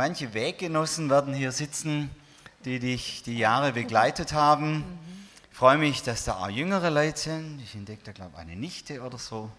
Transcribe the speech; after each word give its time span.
Manche 0.00 0.32
Weggenossen 0.32 1.10
werden 1.10 1.34
hier 1.34 1.52
sitzen, 1.52 2.08
die 2.64 2.78
dich 2.78 3.22
die 3.22 3.36
Jahre 3.36 3.72
begleitet 3.72 4.32
haben. 4.32 4.82
Ich 5.52 5.58
freue 5.58 5.76
mich, 5.76 6.02
dass 6.02 6.24
da 6.24 6.38
auch 6.38 6.48
jüngere 6.48 6.88
Leute 6.88 7.18
sind. 7.18 7.60
Ich 7.62 7.74
entdecke 7.74 8.04
da, 8.04 8.12
glaube 8.12 8.30
ich, 8.32 8.38
eine 8.38 8.56
Nichte 8.56 9.02
oder 9.02 9.18
so. 9.18 9.50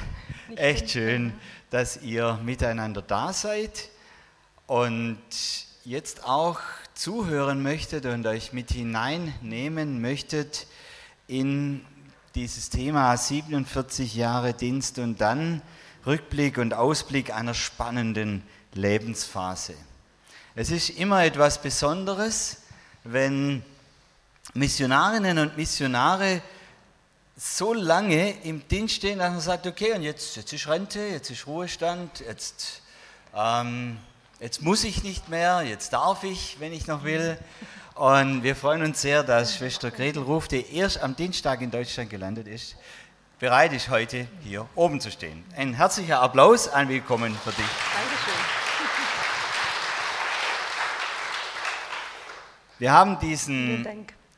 Echt 0.56 0.90
schön, 0.90 1.32
dass 1.70 2.02
ihr 2.02 2.40
miteinander 2.42 3.02
da 3.02 3.32
seid 3.32 3.88
und 4.66 5.20
jetzt 5.84 6.24
auch 6.24 6.58
zuhören 6.94 7.62
möchtet 7.62 8.04
und 8.06 8.26
euch 8.26 8.52
mit 8.52 8.72
hineinnehmen 8.72 10.00
möchtet 10.00 10.66
in 11.28 11.82
dieses 12.34 12.68
Thema 12.68 13.16
47 13.16 14.16
Jahre 14.16 14.54
Dienst 14.54 14.98
und 14.98 15.20
dann 15.20 15.62
Rückblick 16.04 16.58
und 16.58 16.74
Ausblick 16.74 17.32
einer 17.32 17.54
spannenden 17.54 18.42
Lebensphase. 18.74 19.74
Es 20.54 20.70
ist 20.70 20.90
immer 20.90 21.24
etwas 21.24 21.60
Besonderes, 21.60 22.58
wenn 23.02 23.62
Missionarinnen 24.52 25.38
und 25.38 25.56
Missionare 25.56 26.42
so 27.36 27.74
lange 27.74 28.30
im 28.42 28.66
Dienst 28.68 28.94
stehen, 28.94 29.18
dass 29.18 29.30
man 29.30 29.40
sagt, 29.40 29.66
okay, 29.66 29.92
und 29.92 30.02
jetzt, 30.02 30.36
jetzt 30.36 30.52
ist 30.52 30.68
Rente, 30.68 31.00
jetzt 31.00 31.30
ist 31.30 31.46
Ruhestand, 31.46 32.20
jetzt, 32.20 32.82
ähm, 33.34 33.98
jetzt 34.38 34.62
muss 34.62 34.84
ich 34.84 35.02
nicht 35.02 35.28
mehr, 35.28 35.62
jetzt 35.62 35.92
darf 35.92 36.22
ich, 36.22 36.56
wenn 36.60 36.72
ich 36.72 36.86
noch 36.86 37.02
will. 37.02 37.36
Und 37.94 38.42
wir 38.42 38.54
freuen 38.54 38.82
uns 38.82 39.00
sehr, 39.00 39.22
dass 39.22 39.56
Schwester 39.56 39.90
Gretel 39.90 40.22
Ruf, 40.22 40.48
die 40.48 40.76
erst 40.76 41.00
am 41.00 41.16
Dienstag 41.16 41.60
in 41.60 41.70
Deutschland 41.70 42.10
gelandet 42.10 42.46
ist, 42.46 42.76
bereit 43.38 43.72
ist, 43.72 43.88
heute 43.88 44.28
hier 44.42 44.66
oben 44.74 45.00
zu 45.00 45.10
stehen. 45.10 45.44
Ein 45.56 45.74
herzlicher 45.74 46.20
Applaus, 46.20 46.68
ein 46.68 46.88
Willkommen 46.88 47.36
für 47.44 47.50
dich. 47.50 47.66
Dankeschön. 47.94 48.43
Wir 52.78 52.92
haben 52.92 53.18
diesen. 53.20 53.86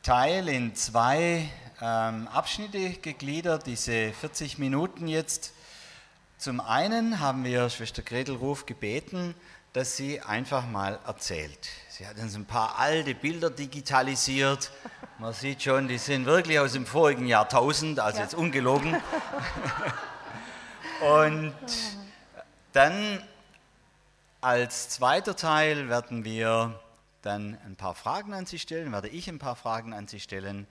Teil 0.03 0.49
in 0.49 0.73
zwei 0.77 1.49
ähm, 1.83 2.29
Abschnitte 2.29 2.91
gegliedert, 2.91 3.67
diese 3.67 4.13
40 4.13 4.59
Minuten 4.59 5.09
jetzt. 5.09 5.53
Zum 6.39 6.61
einen 6.61 7.19
haben 7.19 7.43
wir 7.45 7.69
Schwester 7.71 8.03
Gretel 8.03 8.37
Ruf 8.37 8.67
gebeten, 8.67 9.35
dass 9.73 9.97
sie 9.97 10.21
einfach 10.21 10.65
mal 10.69 11.01
erzählt. 11.07 11.59
Sie 11.89 12.07
hat 12.07 12.19
uns 12.19 12.37
ein 12.37 12.45
paar 12.45 12.79
alte 12.79 13.17
Bilder 13.17 13.51
digitalisiert. 13.51 14.71
Man 15.19 15.33
sieht 15.33 15.65
schon, 15.65 15.89
die 15.89 15.99
sind 15.99 16.25
wirklich 16.27 16.61
aus 16.61 16.75
dem 16.75 16.87
vorigen 16.87 17.27
Jahrtausend, 17.27 17.99
also 17.99 18.19
Ja. 18.19 18.25
jetzt 18.25 18.35
ungelogen. 18.35 18.97
Und 21.01 21.55
dann 22.75 23.21
als 24.41 24.91
zweiter 24.91 25.35
Teil 25.35 25.89
werden 25.89 26.25
wir 26.25 26.79
dann 27.27 27.59
ein 27.67 27.77
paar 27.77 27.95
Fragen 27.95 28.33
an 28.33 28.47
Sie 28.47 28.59
stellen, 28.59 28.93
werde 28.93 29.09
ich 29.09 29.29
ein 29.29 29.39
paar 29.39 29.57
Fragen 29.57 29.93
an 29.93 30.09
Sie 30.09 30.21
stellen, 30.21 30.67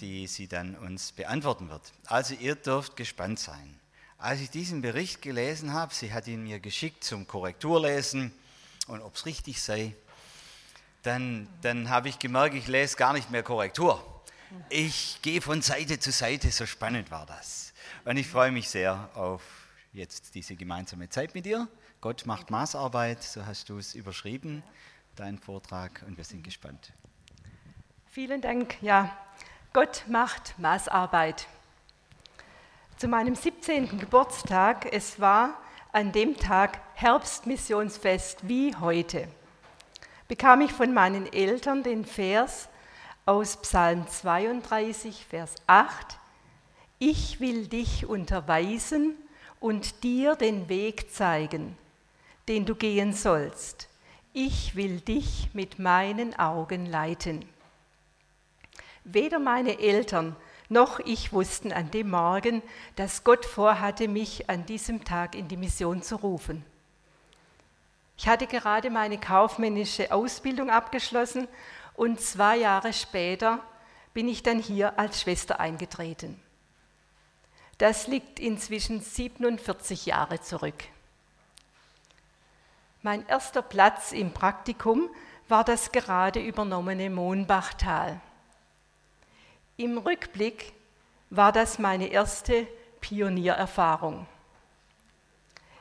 die 0.00 0.26
sie 0.26 0.46
dann 0.46 0.74
uns 0.76 1.12
beantworten 1.12 1.68
wird. 1.70 1.92
Also 2.06 2.34
ihr 2.34 2.54
dürft 2.54 2.96
gespannt 2.96 3.38
sein. 3.38 3.80
Als 4.18 4.40
ich 4.40 4.50
diesen 4.50 4.82
Bericht 4.82 5.22
gelesen 5.22 5.72
habe, 5.72 5.94
sie 5.94 6.12
hat 6.12 6.26
ihn 6.26 6.42
mir 6.42 6.60
geschickt 6.60 7.04
zum 7.04 7.26
Korrekturlesen 7.26 8.32
und 8.86 9.02
ob 9.02 9.14
es 9.14 9.26
richtig 9.26 9.60
sei, 9.60 9.94
dann, 11.02 11.48
dann 11.62 11.88
habe 11.88 12.08
ich 12.08 12.18
gemerkt, 12.18 12.54
ich 12.54 12.66
lese 12.66 12.96
gar 12.96 13.12
nicht 13.12 13.30
mehr 13.30 13.42
Korrektur. 13.42 14.02
Ich 14.68 15.18
gehe 15.22 15.40
von 15.40 15.60
Seite 15.60 15.98
zu 15.98 16.12
Seite, 16.12 16.50
so 16.50 16.66
spannend 16.66 17.10
war 17.10 17.26
das. 17.26 17.72
Und 18.04 18.16
ich 18.16 18.26
freue 18.26 18.52
mich 18.52 18.68
sehr 18.68 19.10
auf 19.14 19.42
jetzt 19.92 20.34
diese 20.34 20.56
gemeinsame 20.56 21.08
Zeit 21.08 21.34
mit 21.34 21.46
dir. 21.46 21.68
Gott 22.00 22.26
macht 22.26 22.50
Maßarbeit, 22.50 23.22
so 23.22 23.46
hast 23.46 23.68
du 23.68 23.78
es 23.78 23.94
überschrieben, 23.94 24.62
deinen 25.16 25.38
Vortrag, 25.38 26.04
und 26.06 26.16
wir 26.16 26.24
sind 26.24 26.44
gespannt. 26.44 26.92
Vielen 28.06 28.40
Dank. 28.40 28.80
Ja, 28.82 29.16
Gott 29.72 30.04
macht 30.08 30.58
Maßarbeit. 30.58 31.46
Zu 32.96 33.08
meinem 33.08 33.34
17. 33.34 33.98
Geburtstag, 33.98 34.92
es 34.92 35.20
war 35.20 35.60
an 35.92 36.12
dem 36.12 36.36
Tag 36.36 36.80
Herbstmissionsfest 36.94 38.48
wie 38.48 38.74
heute, 38.76 39.28
bekam 40.28 40.60
ich 40.60 40.72
von 40.72 40.94
meinen 40.94 41.30
Eltern 41.32 41.82
den 41.82 42.04
Vers 42.04 42.68
aus 43.26 43.60
Psalm 43.60 44.06
32, 44.06 45.26
Vers 45.26 45.56
8. 45.66 46.18
Ich 46.98 47.40
will 47.40 47.66
dich 47.66 48.06
unterweisen 48.06 49.14
und 49.60 50.02
dir 50.04 50.36
den 50.36 50.68
Weg 50.68 51.12
zeigen, 51.12 51.76
den 52.48 52.64
du 52.64 52.74
gehen 52.74 53.12
sollst. 53.12 53.88
Ich 54.38 54.76
will 54.76 55.00
dich 55.00 55.48
mit 55.54 55.78
meinen 55.78 56.38
Augen 56.38 56.84
leiten. 56.84 57.48
Weder 59.02 59.38
meine 59.38 59.78
Eltern 59.78 60.36
noch 60.68 61.00
ich 61.00 61.32
wussten 61.32 61.72
an 61.72 61.90
dem 61.90 62.10
Morgen, 62.10 62.62
dass 62.96 63.24
Gott 63.24 63.46
vorhatte, 63.46 64.08
mich 64.08 64.50
an 64.50 64.66
diesem 64.66 65.04
Tag 65.04 65.34
in 65.34 65.48
die 65.48 65.56
Mission 65.56 66.02
zu 66.02 66.16
rufen. 66.16 66.66
Ich 68.18 68.28
hatte 68.28 68.46
gerade 68.46 68.90
meine 68.90 69.16
kaufmännische 69.16 70.12
Ausbildung 70.12 70.68
abgeschlossen 70.68 71.48
und 71.94 72.20
zwei 72.20 72.58
Jahre 72.58 72.92
später 72.92 73.60
bin 74.12 74.28
ich 74.28 74.42
dann 74.42 74.58
hier 74.58 74.98
als 74.98 75.22
Schwester 75.22 75.60
eingetreten. 75.60 76.38
Das 77.78 78.06
liegt 78.06 78.38
inzwischen 78.38 79.00
47 79.00 80.04
Jahre 80.04 80.42
zurück. 80.42 80.84
Mein 83.06 83.24
erster 83.28 83.62
Platz 83.62 84.10
im 84.10 84.32
Praktikum 84.32 85.08
war 85.46 85.62
das 85.62 85.92
gerade 85.92 86.40
übernommene 86.40 87.08
Mohnbachtal. 87.08 88.20
Im 89.76 89.96
Rückblick 89.96 90.72
war 91.30 91.52
das 91.52 91.78
meine 91.78 92.08
erste 92.08 92.66
Pioniererfahrung. 93.00 94.26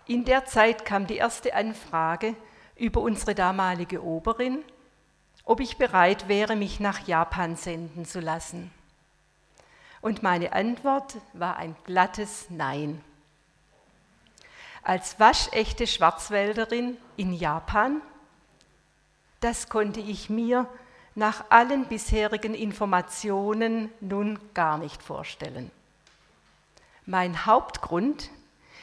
In 0.05 0.23
der 0.23 0.45
Zeit 0.45 0.85
kam 0.85 1.07
die 1.07 1.17
erste 1.17 1.55
Anfrage 1.55 2.35
über 2.75 3.01
unsere 3.01 3.33
damalige 3.33 4.03
Oberin, 4.03 4.63
ob 5.45 5.61
ich 5.61 5.77
bereit 5.77 6.27
wäre, 6.27 6.55
mich 6.55 6.79
nach 6.79 7.07
Japan 7.07 7.55
senden 7.55 8.05
zu 8.05 8.19
lassen. 8.19 8.69
Und 9.99 10.21
meine 10.21 10.53
Antwort 10.53 11.17
war 11.33 11.57
ein 11.57 11.75
glattes 11.85 12.51
Nein. 12.51 13.03
Als 14.85 15.19
waschechte 15.19 15.87
Schwarzwälderin 15.87 16.95
in 17.17 17.33
Japan, 17.33 18.03
das 19.39 19.67
konnte 19.67 19.99
ich 19.99 20.29
mir 20.29 20.69
nach 21.15 21.45
allen 21.49 21.85
bisherigen 21.85 22.53
Informationen 22.53 23.89
nun 23.99 24.37
gar 24.53 24.77
nicht 24.77 25.01
vorstellen. 25.01 25.71
Mein 27.07 27.47
Hauptgrund, 27.47 28.29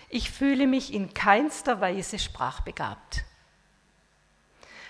ich 0.09 0.33
fühle 0.33 0.67
mich 0.67 0.93
in 0.93 1.15
keinster 1.15 1.81
Weise 1.81 2.19
sprachbegabt. 2.19 3.25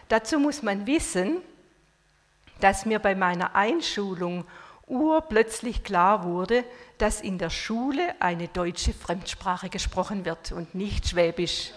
Dazu 0.09 0.39
muss 0.39 0.63
man 0.63 0.87
wissen, 0.87 1.43
dass 2.61 2.87
mir 2.87 3.01
bei 3.01 3.15
meiner 3.15 3.55
Einschulung 3.55 4.47
urplötzlich 4.87 5.85
klar 5.85 6.25
wurde, 6.25 6.65
dass 6.99 7.21
in 7.21 7.39
der 7.39 7.51
Schule 7.51 8.15
eine 8.21 8.49
deutsche 8.49 8.93
Fremdsprache 8.93 9.69
gesprochen 9.69 10.25
wird 10.25 10.53
und 10.53 10.75
nicht 10.75 11.09
Schwäbisch. 11.09 11.73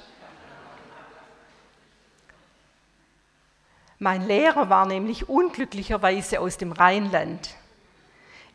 Mein 3.98 4.28
Lehrer 4.28 4.70
war 4.70 4.86
nämlich 4.86 5.30
unglücklicherweise 5.30 6.42
aus 6.42 6.58
dem 6.58 6.74
Rheinland. 6.74 7.56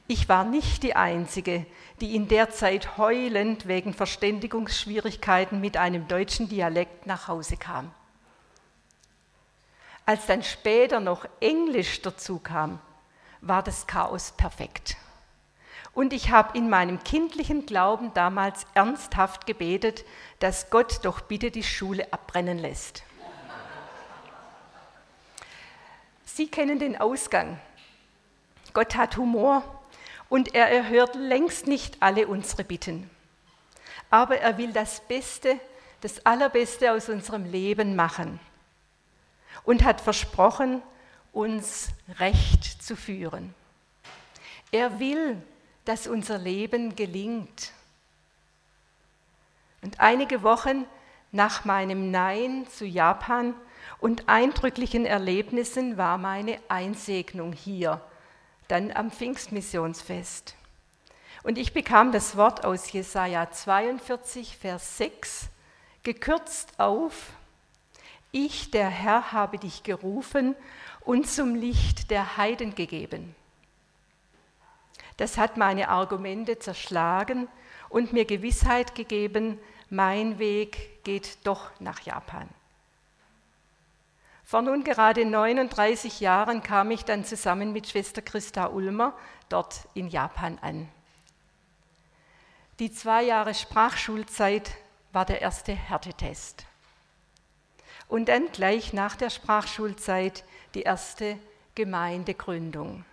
Ich 0.06 0.28
war 0.28 0.44
nicht 0.44 0.82
die 0.82 0.96
Einzige, 0.96 1.64
die 2.00 2.14
in 2.14 2.28
der 2.28 2.50
Zeit 2.50 2.98
heulend 2.98 3.66
wegen 3.68 3.94
Verständigungsschwierigkeiten 3.94 5.60
mit 5.60 5.76
einem 5.76 6.08
deutschen 6.08 6.48
Dialekt 6.48 7.06
nach 7.06 7.28
Hause 7.28 7.56
kam. 7.56 7.90
Als 10.04 10.26
dann 10.26 10.42
später 10.42 11.00
noch 11.00 11.26
Englisch 11.40 12.02
dazu 12.02 12.38
kam, 12.38 12.80
war 13.40 13.62
das 13.62 13.86
Chaos 13.86 14.32
perfekt. 14.32 14.96
Und 15.92 16.12
ich 16.12 16.30
habe 16.30 16.56
in 16.56 16.70
meinem 16.70 17.02
kindlichen 17.02 17.66
Glauben 17.66 18.14
damals 18.14 18.66
ernsthaft 18.74 19.46
gebetet, 19.46 20.04
dass 20.38 20.70
Gott 20.70 21.00
doch 21.02 21.20
bitte 21.20 21.50
die 21.50 21.64
Schule 21.64 22.12
abbrennen 22.12 22.58
lässt. 22.58 23.02
Sie 26.24 26.48
kennen 26.48 26.78
den 26.78 26.98
Ausgang. 26.98 27.58
Gott 28.72 28.94
hat 28.94 29.16
Humor 29.16 29.64
und 30.28 30.54
er 30.54 30.70
erhört 30.70 31.16
längst 31.16 31.66
nicht 31.66 32.00
alle 32.00 32.28
unsere 32.28 32.62
Bitten. 32.62 33.10
Aber 34.10 34.38
er 34.38 34.56
will 34.58 34.72
das 34.72 35.00
Beste, 35.00 35.58
das 36.00 36.24
Allerbeste 36.24 36.92
aus 36.92 37.08
unserem 37.08 37.44
Leben 37.50 37.96
machen 37.96 38.38
und 39.64 39.84
hat 39.84 40.00
versprochen, 40.00 40.82
uns 41.32 41.88
recht 42.18 42.82
zu 42.82 42.96
führen. 42.96 43.54
Er 44.72 45.00
will, 45.00 45.40
dass 45.84 46.06
unser 46.06 46.38
Leben 46.38 46.96
gelingt. 46.96 47.72
Und 49.82 50.00
einige 50.00 50.42
Wochen 50.42 50.86
nach 51.32 51.64
meinem 51.64 52.10
Nein 52.10 52.66
zu 52.68 52.84
Japan 52.84 53.54
und 53.98 54.28
eindrücklichen 54.28 55.06
Erlebnissen 55.06 55.96
war 55.96 56.18
meine 56.18 56.58
Einsegnung 56.68 57.52
hier, 57.52 58.00
dann 58.68 58.92
am 58.92 59.10
Pfingstmissionsfest. 59.10 60.54
Und 61.42 61.56
ich 61.56 61.72
bekam 61.72 62.12
das 62.12 62.36
Wort 62.36 62.64
aus 62.64 62.92
Jesaja 62.92 63.50
42, 63.50 64.56
Vers 64.56 64.98
6, 64.98 65.48
gekürzt 66.02 66.78
auf: 66.78 67.30
Ich, 68.32 68.70
der 68.70 68.88
Herr, 68.88 69.32
habe 69.32 69.58
dich 69.58 69.82
gerufen 69.82 70.54
und 71.00 71.28
zum 71.28 71.54
Licht 71.54 72.10
der 72.10 72.36
Heiden 72.36 72.74
gegeben. 72.74 73.34
Das 75.16 75.36
hat 75.36 75.56
meine 75.56 75.88
Argumente 75.88 76.58
zerschlagen 76.58 77.48
und 77.88 78.12
mir 78.12 78.24
Gewissheit 78.24 78.94
gegeben, 78.94 79.58
mein 79.90 80.38
Weg 80.38 81.02
geht 81.04 81.38
doch 81.44 81.70
nach 81.80 82.00
Japan. 82.00 82.48
Vor 84.44 84.62
nun 84.62 84.82
gerade 84.82 85.24
39 85.24 86.20
Jahren 86.20 86.62
kam 86.62 86.90
ich 86.90 87.04
dann 87.04 87.24
zusammen 87.24 87.72
mit 87.72 87.88
Schwester 87.88 88.22
Christa 88.22 88.66
Ulmer 88.66 89.14
dort 89.48 89.88
in 89.94 90.08
Japan 90.08 90.58
an. 90.60 90.88
Die 92.78 92.90
zwei 92.90 93.22
Jahre 93.24 93.54
Sprachschulzeit 93.54 94.72
war 95.12 95.24
der 95.24 95.42
erste 95.42 95.72
Härtetest. 95.72 96.64
Und 98.10 98.28
dann 98.28 98.50
gleich 98.50 98.92
nach 98.92 99.14
der 99.14 99.30
Sprachschulzeit 99.30 100.44
die 100.74 100.82
erste 100.82 101.38
Gemeindegründung. 101.76 103.04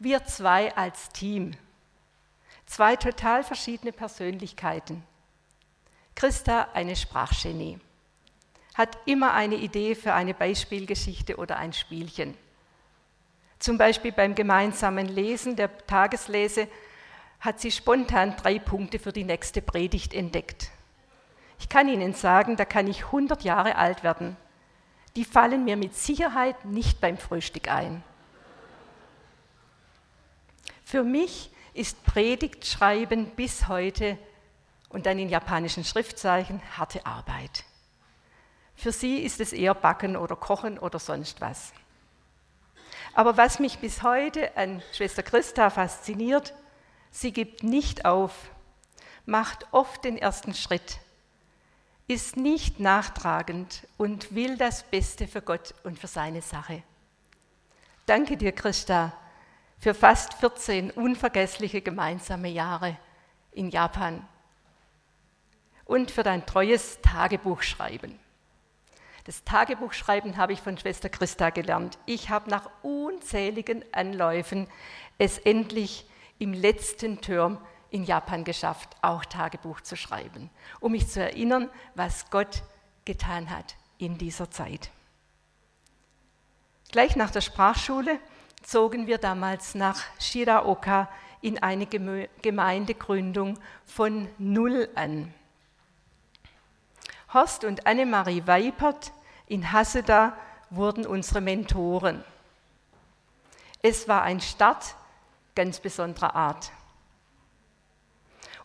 Wir 0.00 0.24
zwei 0.24 0.74
als 0.76 1.10
Team, 1.10 1.52
zwei 2.66 2.96
total 2.96 3.44
verschiedene 3.44 3.92
Persönlichkeiten. 3.92 5.04
Christa, 6.16 6.68
eine 6.74 6.96
Sprachgenie, 6.96 7.78
hat 8.74 8.98
immer 9.06 9.32
eine 9.32 9.54
Idee 9.54 9.94
für 9.94 10.12
eine 10.12 10.34
Beispielgeschichte 10.34 11.36
oder 11.36 11.56
ein 11.56 11.72
Spielchen. 11.72 12.36
Zum 13.60 13.78
Beispiel 13.78 14.10
beim 14.10 14.34
gemeinsamen 14.34 15.06
Lesen 15.06 15.54
der 15.54 15.86
Tageslese 15.86 16.66
hat 17.38 17.60
sie 17.60 17.70
spontan 17.70 18.34
drei 18.36 18.58
Punkte 18.58 18.98
für 18.98 19.12
die 19.12 19.24
nächste 19.24 19.62
Predigt 19.62 20.14
entdeckt. 20.14 20.72
Ich 21.58 21.68
kann 21.68 21.88
Ihnen 21.88 22.14
sagen, 22.14 22.56
da 22.56 22.64
kann 22.64 22.86
ich 22.86 23.06
100 23.06 23.44
Jahre 23.44 23.76
alt 23.76 24.02
werden. 24.02 24.36
Die 25.16 25.24
fallen 25.24 25.64
mir 25.64 25.76
mit 25.76 25.94
Sicherheit 25.94 26.64
nicht 26.64 27.00
beim 27.00 27.16
Frühstück 27.16 27.70
ein. 27.70 28.02
Für 30.84 31.02
mich 31.02 31.50
ist 31.72 32.04
Predigtschreiben 32.04 33.26
bis 33.30 33.68
heute 33.68 34.18
und 34.88 35.06
dann 35.06 35.18
in 35.18 35.28
japanischen 35.28 35.84
Schriftzeichen 35.84 36.60
harte 36.76 37.04
Arbeit. 37.04 37.64
Für 38.76 38.92
sie 38.92 39.18
ist 39.18 39.40
es 39.40 39.52
eher 39.52 39.74
Backen 39.74 40.16
oder 40.16 40.36
Kochen 40.36 40.78
oder 40.78 40.98
sonst 40.98 41.40
was. 41.40 41.72
Aber 43.14 43.38
was 43.38 43.58
mich 43.58 43.78
bis 43.78 44.02
heute 44.02 44.56
an 44.56 44.82
Schwester 44.92 45.22
Christa 45.22 45.70
fasziniert, 45.70 46.54
sie 47.10 47.32
gibt 47.32 47.62
nicht 47.62 48.04
auf, 48.04 48.50
macht 49.24 49.66
oft 49.72 50.04
den 50.04 50.18
ersten 50.18 50.54
Schritt, 50.54 50.98
ist 52.08 52.36
nicht 52.36 52.78
nachtragend 52.78 53.86
und 53.96 54.34
will 54.34 54.56
das 54.56 54.84
Beste 54.84 55.26
für 55.26 55.42
Gott 55.42 55.74
und 55.82 55.98
für 55.98 56.06
seine 56.06 56.42
Sache. 56.42 56.82
Danke 58.06 58.36
dir, 58.36 58.52
Christa, 58.52 59.12
für 59.78 59.92
fast 59.92 60.34
14 60.34 60.92
unvergessliche 60.92 61.82
gemeinsame 61.82 62.48
Jahre 62.48 62.96
in 63.52 63.70
Japan 63.70 64.26
und 65.84 66.10
für 66.10 66.22
dein 66.22 66.46
treues 66.46 67.00
Tagebuchschreiben. 67.02 68.18
Das 69.24 69.42
Tagebuchschreiben 69.42 70.36
habe 70.36 70.52
ich 70.52 70.60
von 70.60 70.78
Schwester 70.78 71.08
Christa 71.08 71.50
gelernt. 71.50 71.98
Ich 72.06 72.30
habe 72.30 72.48
nach 72.48 72.70
unzähligen 72.82 73.84
Anläufen 73.92 74.68
es 75.18 75.38
endlich 75.38 76.08
im 76.38 76.52
letzten 76.52 77.20
Term 77.20 77.58
in 77.90 78.04
Japan 78.04 78.44
geschafft, 78.44 78.96
auch 79.02 79.24
Tagebuch 79.24 79.80
zu 79.80 79.96
schreiben, 79.96 80.50
um 80.80 80.92
mich 80.92 81.08
zu 81.08 81.20
erinnern, 81.20 81.70
was 81.94 82.30
Gott 82.30 82.62
getan 83.04 83.50
hat 83.50 83.76
in 83.98 84.18
dieser 84.18 84.50
Zeit. 84.50 84.90
Gleich 86.90 87.16
nach 87.16 87.30
der 87.30 87.40
Sprachschule 87.40 88.18
zogen 88.62 89.06
wir 89.06 89.18
damals 89.18 89.74
nach 89.74 90.02
Shiraoka 90.18 91.08
in 91.40 91.62
eine 91.62 91.86
Gemeindegründung 92.42 93.58
von 93.84 94.28
Null 94.38 94.88
an. 94.94 95.32
Horst 97.32 97.64
und 97.64 97.86
Annemarie 97.86 98.46
Weipert 98.46 99.12
in 99.46 99.72
Haseda 99.72 100.36
wurden 100.70 101.06
unsere 101.06 101.40
Mentoren. 101.40 102.24
Es 103.82 104.08
war 104.08 104.22
ein 104.22 104.40
Start 104.40 104.96
ganz 105.54 105.80
besonderer 105.80 106.34
Art. 106.34 106.70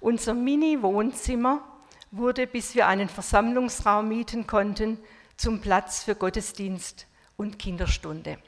Unser 0.01 0.33
Mini-Wohnzimmer 0.33 1.63
wurde, 2.09 2.48
bis 2.48 2.74
wir 2.74 2.88
einen 2.88 3.07
Versammlungsraum 3.07 4.09
mieten 4.09 4.48
konnten, 4.48 4.98
zum 5.38 5.62
Platz 5.62 6.03
für 6.03 6.15
Gottesdienst 6.15 7.07
und 7.38 7.59
Kinderstunde. 7.59 8.39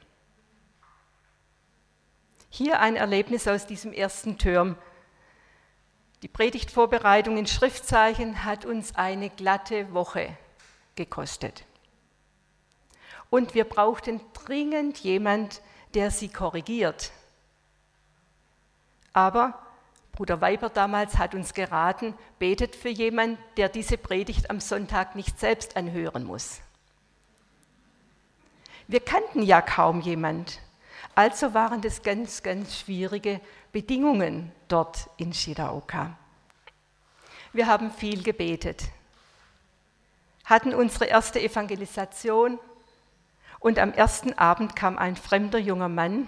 Hier 2.50 2.80
ein 2.80 2.96
Erlebnis 2.96 3.48
aus 3.48 3.68
diesem 3.68 3.94
ersten 3.94 4.38
Term. 4.40 4.76
Die 6.24 6.28
Predigtvorbereitung 6.28 7.38
in 7.38 7.48
Schriftzeichen 7.48 8.44
hat 8.44 8.66
uns 8.66 8.96
eine 8.96 9.30
glatte 9.30 9.94
Woche 9.94 10.36
gekostet. 10.96 11.66
Und 13.30 13.54
wir 13.54 13.64
brauchten 13.64 14.22
dringend 14.34 15.00
jemand, 15.00 15.62
der 15.94 16.10
sie 16.10 16.30
korrigiert. 16.30 17.12
Aber 19.14 19.63
Bruder 20.14 20.42
Weiber 20.42 20.70
damals 20.70 21.18
hat 21.18 21.34
uns 21.34 21.56
geraten, 21.56 22.14
betet 22.38 22.76
für 22.76 22.90
jemanden, 22.90 23.40
der 23.58 23.68
diese 23.68 23.98
Predigt 23.98 24.52
am 24.52 24.60
Sonntag 24.60 25.16
nicht 25.16 25.40
selbst 25.40 25.76
anhören 25.76 26.24
muss. 26.24 26.62
Wir 28.88 29.00
kannten 29.00 29.42
ja 29.42 29.60
kaum 29.62 30.02
jemand. 30.02 30.60
Also 31.16 31.56
waren 31.56 31.82
das 31.82 32.04
ganz, 32.04 32.44
ganz 32.44 32.78
schwierige 32.78 33.42
Bedingungen 33.72 34.52
dort 34.68 35.10
in 35.18 35.34
Shiraoka. 35.34 36.16
Wir 37.52 37.66
haben 37.66 37.90
viel 37.90 38.22
gebetet, 38.22 38.84
hatten 40.46 40.76
unsere 40.76 41.06
erste 41.06 41.42
Evangelisation 41.42 42.60
und 43.60 43.80
am 43.80 43.94
ersten 43.94 44.34
Abend 44.38 44.76
kam 44.76 45.00
ein 45.00 45.16
fremder 45.16 45.60
junger 45.60 45.90
Mann, 45.90 46.28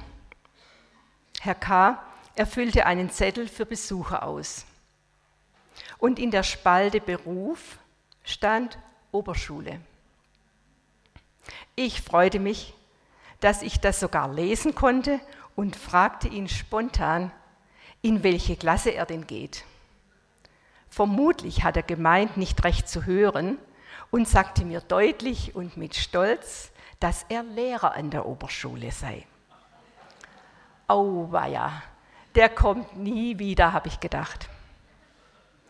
Herr 1.42 1.56
K., 1.56 2.00
er 2.36 2.46
füllte 2.46 2.86
einen 2.86 3.10
Zettel 3.10 3.48
für 3.48 3.66
Besucher 3.66 4.24
aus. 4.24 4.66
Und 5.98 6.20
in 6.20 6.32
der 6.32 6.44
Spalte 6.44 7.00
Beruf 7.00 7.78
stand 8.24 8.78
Oberschule. 9.12 9.80
Ich 11.76 12.02
freute 12.02 12.40
mich, 12.40 12.74
dass 13.40 13.62
ich 13.62 13.80
das 13.80 14.00
sogar 14.00 14.34
lesen 14.34 14.76
konnte 14.76 15.20
und 15.56 15.76
fragte 15.76 16.28
ihn 16.28 16.48
spontan, 16.48 17.32
in 18.02 18.24
welche 18.24 18.56
Klasse 18.56 18.92
er 18.92 19.06
denn 19.06 19.28
geht. 19.28 19.64
Vermutlich 20.90 21.64
hat 21.64 21.76
er 21.76 21.84
gemeint, 21.84 22.38
nicht 22.38 22.64
recht 22.64 22.88
zu 22.88 23.06
hören 23.06 23.58
und 24.12 24.28
sagte 24.28 24.64
mir 24.64 24.82
deutlich 24.82 25.56
und 25.56 25.76
mit 25.76 25.96
Stolz, 25.96 26.72
dass 27.00 27.26
er 27.30 27.44
Lehrer 27.44 27.96
an 27.96 28.10
der 28.10 28.26
Oberschule 28.26 28.92
sei. 28.92 29.26
Auweia, 30.88 31.84
der 32.36 32.50
kommt 32.50 32.98
nie 32.98 33.40
wieder, 33.40 33.74
habe 33.74 33.88
ich 33.88 34.00
gedacht. 34.00 34.50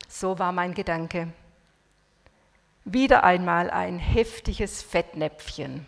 So 0.08 0.40
war 0.40 0.52
mein 0.52 0.74
Gedanke. 0.74 1.32
Wieder 2.84 3.24
einmal 3.24 3.70
ein 3.70 4.00
heftiges 4.00 4.82
Fettnäpfchen. 4.82 5.86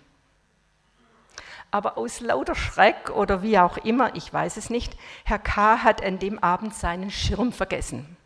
Aber 1.70 1.98
aus 1.98 2.22
lauter 2.22 2.56
Schreck 2.56 3.10
oder 3.10 3.44
wie 3.44 3.60
auch 3.60 3.78
immer, 3.78 4.16
ich 4.16 4.32
weiß 4.32 4.58
es 4.58 4.70
nicht, 4.70 4.98
Herr 5.26 5.40
K. 5.40 5.84
hat 5.84 6.04
an 6.04 6.18
dem 6.20 6.40
Abend 6.40 6.74
seinen 6.74 7.12
Schirm 7.12 7.52
vergessen. 7.52 8.18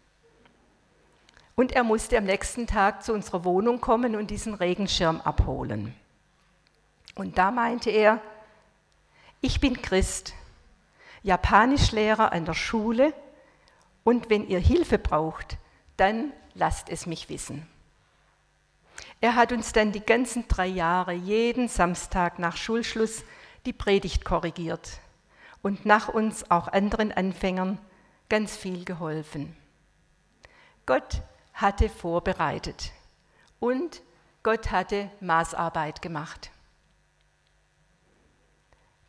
Und 1.56 1.74
er 1.74 1.84
musste 1.84 2.18
am 2.18 2.26
nächsten 2.26 2.68
Tag 2.68 3.04
zu 3.04 3.14
unserer 3.14 3.44
Wohnung 3.44 3.82
kommen 3.82 4.16
und 4.16 4.32
diesen 4.32 4.54
Regenschirm 4.54 5.22
abholen. 5.22 5.94
Und 7.16 7.38
da 7.38 7.52
meinte 7.52 7.90
er, 7.90 8.22
ich 9.42 9.60
bin 9.60 9.82
Christ, 9.82 10.34
Japanischlehrer 11.24 12.32
an 12.32 12.46
der 12.46 12.54
Schule 12.54 13.14
und 14.04 14.30
wenn 14.30 14.48
ihr 14.48 14.60
Hilfe 14.60 14.98
braucht, 14.98 15.58
dann 15.98 16.32
lasst 16.54 16.90
es 16.90 17.06
mich 17.06 17.30
wissen. 17.30 17.68
Er 19.20 19.36
hat 19.36 19.52
uns 19.52 19.72
dann 19.72 19.92
die 19.92 20.06
ganzen 20.06 20.48
drei 20.48 20.66
Jahre 20.66 21.14
jeden 21.14 21.68
Samstag 21.68 22.40
nach 22.40 22.58
Schulschluss 22.58 23.24
die 23.66 23.74
Predigt 23.74 24.26
korrigiert 24.26 25.00
und 25.62 25.86
nach 25.86 26.08
uns 26.08 26.50
auch 26.50 26.68
anderen 26.68 27.12
Anfängern 27.12 27.78
ganz 28.30 28.56
viel 28.56 28.84
geholfen. 28.84 29.56
Gott 30.88 31.22
hatte 31.54 31.90
vorbereitet 31.90 32.92
und 33.60 34.02
Gott 34.42 34.72
hatte 34.72 35.12
Maßarbeit 35.20 36.02
gemacht. 36.02 36.50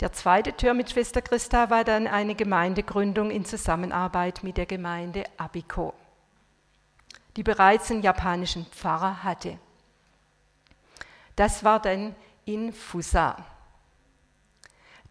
Der 0.03 0.13
zweite 0.13 0.53
Tür 0.53 0.75
mit 0.75 0.91
Schwester 0.91 1.23
Christa 1.23 1.71
war 1.71 1.85
dann 1.85 2.09
eine 2.09 2.35
Gemeindegründung 2.35 3.31
in 3.31 3.45
Zusammenarbeit 3.45 4.43
mit 4.43 4.57
der 4.57 4.67
Gemeinde 4.67 5.23
Abiko, 5.37 5.95
die 7.37 7.45
bereits 7.45 7.89
einen 7.89 8.03
japanischen 8.03 8.67
Pfarrer 8.67 9.23
hatte. 9.23 9.61
Das 11.37 11.63
war 11.63 11.79
dann 11.79 12.17
in 12.45 12.73
Fusa. 12.73 13.37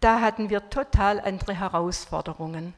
Da 0.01 0.19
hatten 0.19 0.49
wir 0.49 0.69
total 0.69 1.21
andere 1.21 1.53
Herausforderungen, 1.53 2.73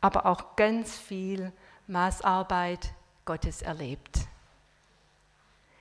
aber 0.00 0.26
auch 0.26 0.56
ganz 0.56 0.98
viel 0.98 1.52
Maßarbeit 1.86 2.92
Gottes 3.24 3.62
erlebt. 3.62 4.26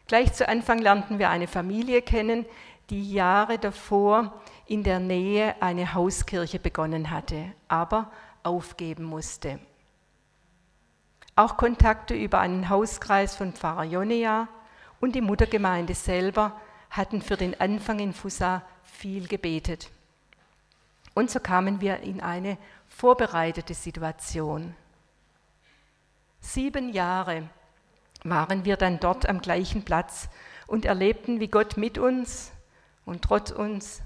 Gleich 0.06 0.32
zu 0.34 0.48
Anfang 0.48 0.78
lernten 0.78 1.18
wir 1.18 1.32
eine 1.32 1.48
Familie 1.48 2.04
kennen, 2.04 2.46
die 2.92 3.14
Jahre 3.14 3.58
davor 3.58 4.42
in 4.72 4.84
der 4.84 5.02
Nähe 5.02 5.62
eine 5.62 5.94
Hauskirche 5.94 6.58
begonnen 6.58 7.12
hatte, 7.12 7.52
aber 7.68 8.10
aufgeben 8.42 9.04
musste. 9.04 9.60
Auch 11.36 11.58
Kontakte 11.58 12.14
über 12.14 12.40
einen 12.40 12.70
Hauskreis 12.70 13.36
von 13.36 13.52
Pfarrer 13.52 13.84
Jonia 13.84 14.48
und 15.02 15.14
die 15.14 15.20
Muttergemeinde 15.20 15.94
selber 15.94 16.56
hatten 16.90 17.22
für 17.22 17.36
den 17.36 17.60
Anfang 17.60 18.00
in 18.00 18.14
Fusa 18.14 18.64
viel 18.84 19.28
gebetet. 19.28 19.90
Und 21.14 21.30
so 21.30 21.42
kamen 21.42 21.82
wir 21.82 21.98
in 21.98 22.22
eine 22.22 22.58
vorbereitete 22.88 23.74
Situation. 23.74 24.74
Sieben 26.40 26.94
Jahre 26.94 27.50
waren 28.24 28.64
wir 28.64 28.78
dann 28.78 29.02
dort 29.02 29.28
am 29.28 29.42
gleichen 29.42 29.84
Platz 29.84 30.30
und 30.66 30.86
erlebten, 30.86 31.42
wie 31.42 31.50
Gott 31.50 31.76
mit 31.76 31.98
uns 31.98 32.54
und 33.04 33.22
trotz 33.22 33.52
uns 33.52 34.02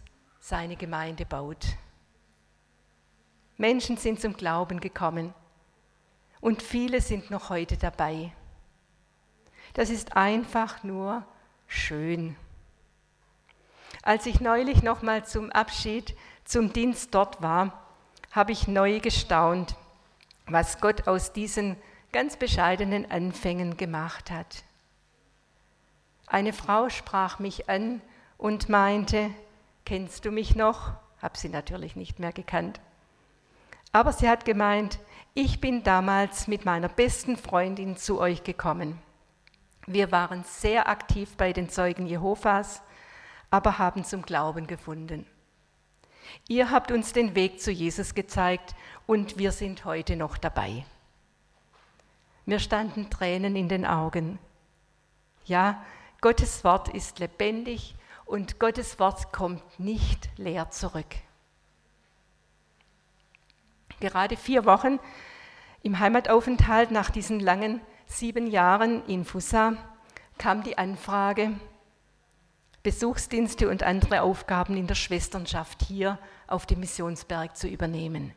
seine 0.45 0.75
Gemeinde 0.75 1.25
baut. 1.25 1.65
Menschen 3.57 3.97
sind 3.97 4.21
zum 4.21 4.37
Glauben 4.37 4.79
gekommen 4.79 5.33
und 6.39 6.61
viele 6.61 7.01
sind 7.01 7.31
noch 7.31 7.49
heute 7.49 7.77
dabei. 7.77 8.31
Das 9.73 9.89
ist 9.89 10.15
einfach 10.15 10.83
nur 10.83 11.25
schön. 11.65 12.35
Als 14.03 14.27
ich 14.27 14.39
neulich 14.39 14.83
nochmal 14.83 15.25
zum 15.25 15.51
Abschied 15.51 16.15
zum 16.43 16.71
Dienst 16.71 17.15
dort 17.15 17.41
war, 17.41 17.83
habe 18.29 18.51
ich 18.51 18.67
neu 18.67 18.99
gestaunt, 18.99 19.75
was 20.45 20.79
Gott 20.79 21.07
aus 21.07 21.33
diesen 21.33 21.75
ganz 22.11 22.37
bescheidenen 22.37 23.09
Anfängen 23.09 23.77
gemacht 23.77 24.29
hat. 24.29 24.63
Eine 26.27 26.53
Frau 26.53 26.89
sprach 26.89 27.39
mich 27.39 27.67
an 27.67 27.99
und 28.37 28.69
meinte, 28.69 29.31
kennst 29.85 30.25
du 30.25 30.31
mich 30.31 30.55
noch? 30.55 30.93
Hab 31.21 31.37
sie 31.37 31.49
natürlich 31.49 31.95
nicht 31.95 32.19
mehr 32.19 32.33
gekannt. 32.33 32.81
Aber 33.91 34.11
sie 34.11 34.27
hat 34.27 34.43
gemeint, 34.43 34.99
ich 35.33 35.61
bin 35.61 35.83
damals 35.83 36.47
mit 36.47 36.65
meiner 36.65 36.89
besten 36.89 37.37
Freundin 37.37 37.95
zu 37.95 38.19
euch 38.19 38.43
gekommen. 38.43 39.01
Wir 39.87 40.11
waren 40.11 40.43
sehr 40.43 40.89
aktiv 40.89 41.37
bei 41.37 41.53
den 41.53 41.69
Zeugen 41.69 42.07
Jehovas, 42.07 42.81
aber 43.51 43.77
haben 43.77 44.03
zum 44.03 44.23
Glauben 44.23 44.67
gefunden. 44.67 45.25
Ihr 46.47 46.71
habt 46.71 46.91
uns 46.91 47.13
den 47.13 47.35
Weg 47.35 47.61
zu 47.61 47.71
Jesus 47.71 48.15
gezeigt 48.15 48.75
und 49.05 49.37
wir 49.37 49.51
sind 49.51 49.85
heute 49.85 50.15
noch 50.15 50.37
dabei. 50.37 50.85
Mir 52.45 52.59
standen 52.59 53.09
Tränen 53.09 53.55
in 53.55 53.69
den 53.69 53.85
Augen. 53.85 54.39
Ja, 55.45 55.83
Gottes 56.21 56.63
Wort 56.63 56.89
ist 56.89 57.19
lebendig 57.19 57.95
und 58.25 58.59
Gottes 58.59 58.99
Wort 58.99 59.31
kommt 59.31 59.79
nicht 59.79 60.29
leer 60.37 60.69
zurück. 60.71 61.15
Gerade 63.99 64.35
vier 64.35 64.65
Wochen 64.65 64.99
im 65.83 65.99
Heimataufenthalt 65.99 66.91
nach 66.91 67.09
diesen 67.09 67.39
langen 67.39 67.81
sieben 68.07 68.47
Jahren 68.47 69.05
in 69.05 69.25
Fusa 69.25 69.73
kam 70.37 70.63
die 70.63 70.77
Anfrage, 70.77 71.53
Besuchsdienste 72.83 73.69
und 73.69 73.83
andere 73.83 74.21
Aufgaben 74.21 74.77
in 74.77 74.85
der 74.85 74.95
Schwesternschaft 74.95 75.81
hier 75.83 76.19
auf 76.47 76.65
dem 76.65 76.81
Missionsberg 76.81 77.57
zu 77.57 77.67
übernehmen. 77.67 78.33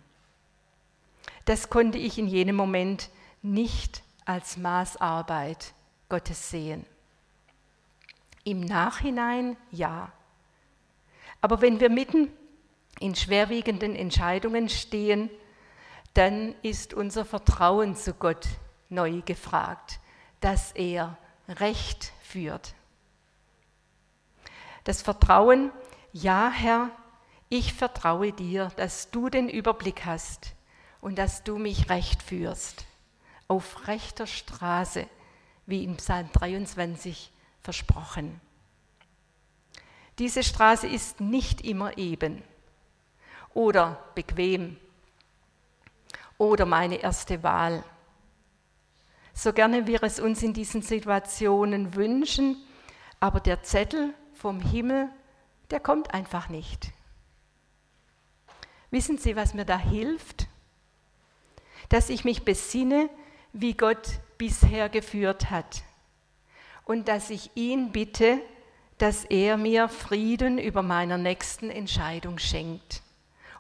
Das 1.45 1.69
konnte 1.69 1.99
ich 1.99 2.19
in 2.19 2.29
jenem 2.29 2.57
Moment 2.57 3.11
nicht 3.43 4.03
als 4.25 4.57
Maßarbeit 4.57 5.75
Gottes 6.09 6.51
sehen. 6.51 6.87
Im 8.49 8.61
Nachhinein 8.61 9.59
ja. 9.71 10.11
Aber 11.43 11.61
wenn 11.61 11.81
wir 11.81 11.91
mitten 11.91 12.33
in 12.99 13.15
schwerwiegenden 13.15 13.95
Entscheidungen 13.95 14.71
stehen, 14.71 15.29
dann 16.15 16.55
ist 16.63 16.95
unser 16.95 17.27
Vertrauen 17.27 17.95
zu 17.95 18.15
Gott 18.15 18.49
neu 18.89 19.21
gefragt, 19.21 20.01
dass 20.41 20.73
er 20.73 21.19
Recht 21.47 22.11
führt. 22.23 22.73
Das 24.85 25.03
Vertrauen, 25.03 25.71
ja 26.15 26.51
Herr, 26.51 26.89
ich 27.51 27.75
vertraue 27.75 28.33
dir, 28.33 28.73
dass 28.77 29.11
du 29.11 29.29
den 29.29 29.51
Überblick 29.51 30.07
hast 30.07 30.55
und 31.03 31.19
dass 31.19 31.45
du 31.45 31.59
mich 31.59 31.91
recht 31.91 32.23
führst, 32.23 32.87
auf 33.47 33.87
rechter 33.89 34.27
Straße, 34.27 35.07
wie 35.67 35.85
in 35.85 35.99
Psalm 35.99 36.31
23 36.33 37.31
versprochen. 37.69 38.41
Diese 40.19 40.43
Straße 40.43 40.87
ist 40.87 41.21
nicht 41.21 41.61
immer 41.61 41.99
eben 41.99 42.43
oder 43.53 44.03
bequem 44.15 44.79
oder 46.39 46.65
meine 46.65 46.97
erste 46.97 47.43
Wahl. 47.43 47.85
So 49.35 49.53
gerne 49.53 49.87
wir 49.87 50.03
es 50.03 50.19
uns 50.19 50.43
in 50.43 50.55
diesen 50.55 50.81
Situationen 50.81 51.95
wünschen, 51.95 52.57
aber 53.21 53.39
der 53.39 53.63
Zettel 53.63 54.15
vom 54.33 54.61
Himmel, 54.61 55.11
der 55.71 55.81
kommt 55.81 56.15
einfach 56.15 56.49
nicht. 56.49 56.91
Wissen 58.91 59.19
Sie, 59.19 59.37
was 59.37 59.53
mir 59.53 59.67
da 59.67 59.77
hilft? 59.77 60.47
Dass 61.91 62.09
ich 62.09 62.25
mich 62.25 62.47
besinne, 62.47 63.11
wie 63.53 63.75
Gott 63.75 64.21
bisher 64.39 64.89
geführt 64.89 65.51
hat 65.51 65.83
und 66.89 67.07
dass 67.07 67.29
ich 67.31 67.51
ihn 67.55 67.93
bitte, 67.93 68.41
dass 68.97 69.25
er 69.25 69.59
mir 69.59 69.89
Frieden 69.89 70.59
über 70.59 70.83
meiner 70.83 71.19
nächsten 71.19 71.71
Entscheidung 71.71 72.39
schenkt 72.39 73.03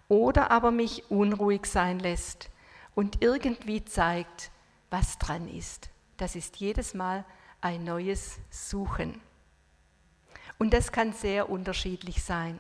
oder 0.08 0.50
aber 0.50 0.70
mich 0.70 1.11
unruhig 1.11 1.66
sein 1.66 2.00
lässt 2.00 2.50
und 2.94 3.23
irgendwie 3.23 3.85
zeigt, 3.85 4.50
was 4.90 5.18
dran 5.18 5.47
ist. 5.47 5.90
Das 6.16 6.35
ist 6.35 6.56
jedes 6.56 6.94
Mal 6.94 7.25
ein 7.61 7.85
neues 7.85 8.38
Suchen. 8.50 9.20
Und 10.58 10.73
das 10.73 10.90
kann 10.90 11.12
sehr 11.12 11.50
unterschiedlich 11.50 12.23
sein. 12.25 12.58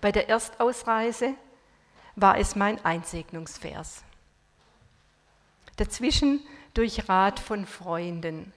Bei 0.00 0.10
der 0.10 0.28
Erstausreise 0.28 1.34
war 2.16 2.38
es 2.38 2.56
mein 2.56 2.84
Einsegnungsvers. 2.84 4.02
Dazwischen 5.76 6.40
durch 6.74 7.08
Rat 7.08 7.38
von 7.38 7.66
Freunden, 7.66 8.52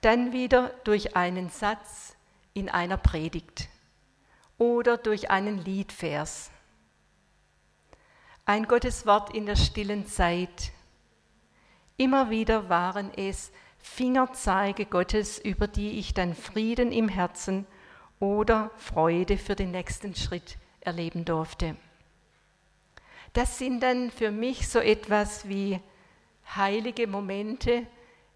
dann 0.00 0.32
wieder 0.32 0.68
durch 0.84 1.16
einen 1.16 1.50
Satz 1.50 2.16
in 2.54 2.68
einer 2.68 2.96
Predigt 2.96 3.68
oder 4.58 4.96
durch 4.96 5.30
einen 5.30 5.58
Liedvers. 5.58 6.50
Ein 8.44 8.66
Gotteswort 8.66 9.34
in 9.34 9.46
der 9.46 9.56
stillen 9.56 10.06
Zeit. 10.06 10.72
Immer 11.96 12.30
wieder 12.30 12.68
waren 12.68 13.12
es 13.14 13.52
Fingerzeige 13.78 14.86
Gottes, 14.86 15.38
über 15.38 15.66
die 15.68 15.98
ich 15.98 16.14
dann 16.14 16.34
Frieden 16.34 16.92
im 16.92 17.08
Herzen 17.08 17.66
oder 18.18 18.70
Freude 18.76 19.38
für 19.38 19.54
den 19.54 19.70
nächsten 19.70 20.14
Schritt 20.14 20.58
erleben 20.80 21.24
durfte. 21.24 21.76
Das 23.32 23.58
sind 23.58 23.80
dann 23.82 24.10
für 24.10 24.30
mich 24.30 24.68
so 24.68 24.78
etwas 24.80 25.48
wie 25.48 25.80
heilige 26.56 27.06
Momente 27.06 27.86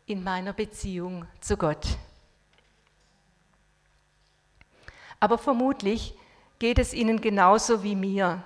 in 0.07 0.23
meiner 0.23 0.53
Beziehung 0.53 1.27
zu 1.41 1.57
Gott. 1.57 1.99
Aber 5.21 5.39
vermutlich 5.39 6.15
geht 6.59 6.79
es 6.79 6.93
Ihnen 6.93 7.21
genauso 7.21 7.83
wie 7.83 7.97
mir. 7.97 8.43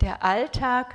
Der 0.00 0.22
Alltag 0.22 0.94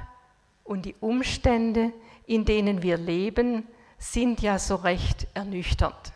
und 0.63 0.85
die 0.85 0.95
Umstände, 0.99 1.91
in 2.25 2.45
denen 2.45 2.81
wir 2.81 2.97
leben, 2.97 3.67
sind 3.97 4.41
ja 4.41 4.59
so 4.59 4.75
recht 4.75 5.27
ernüchternd 5.33 6.13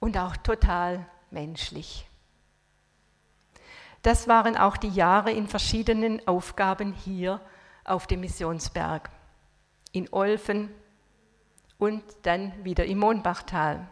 und 0.00 0.18
auch 0.18 0.36
total 0.36 1.06
menschlich. 1.30 2.06
Das 4.02 4.26
waren 4.26 4.56
auch 4.56 4.76
die 4.76 4.88
Jahre 4.88 5.30
in 5.30 5.46
verschiedenen 5.46 6.26
Aufgaben 6.26 6.92
hier 6.92 7.40
auf 7.84 8.06
dem 8.06 8.20
Missionsberg, 8.20 9.10
in 9.92 10.12
Olfen 10.12 10.70
und 11.82 12.04
dann 12.22 12.64
wieder 12.64 12.84
im 12.84 12.98
Mohnbachtal. 12.98 13.88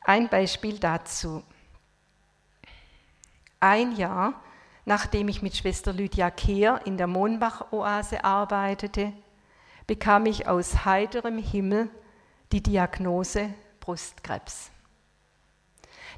Ein 0.00 0.30
Beispiel 0.30 0.78
dazu. 0.78 1.42
Ein 3.60 3.94
Jahr, 3.94 4.40
nachdem 4.86 5.28
ich 5.28 5.42
mit 5.42 5.54
Schwester 5.54 5.92
Lydia 5.92 6.30
Kehr 6.30 6.80
in 6.86 6.96
der 6.96 7.06
Mohnbach-Oase 7.06 8.24
arbeitete, 8.24 9.12
bekam 9.86 10.24
ich 10.24 10.48
aus 10.48 10.86
heiterem 10.86 11.36
Himmel 11.36 11.90
die 12.50 12.62
Diagnose 12.62 13.52
Brustkrebs. 13.80 14.70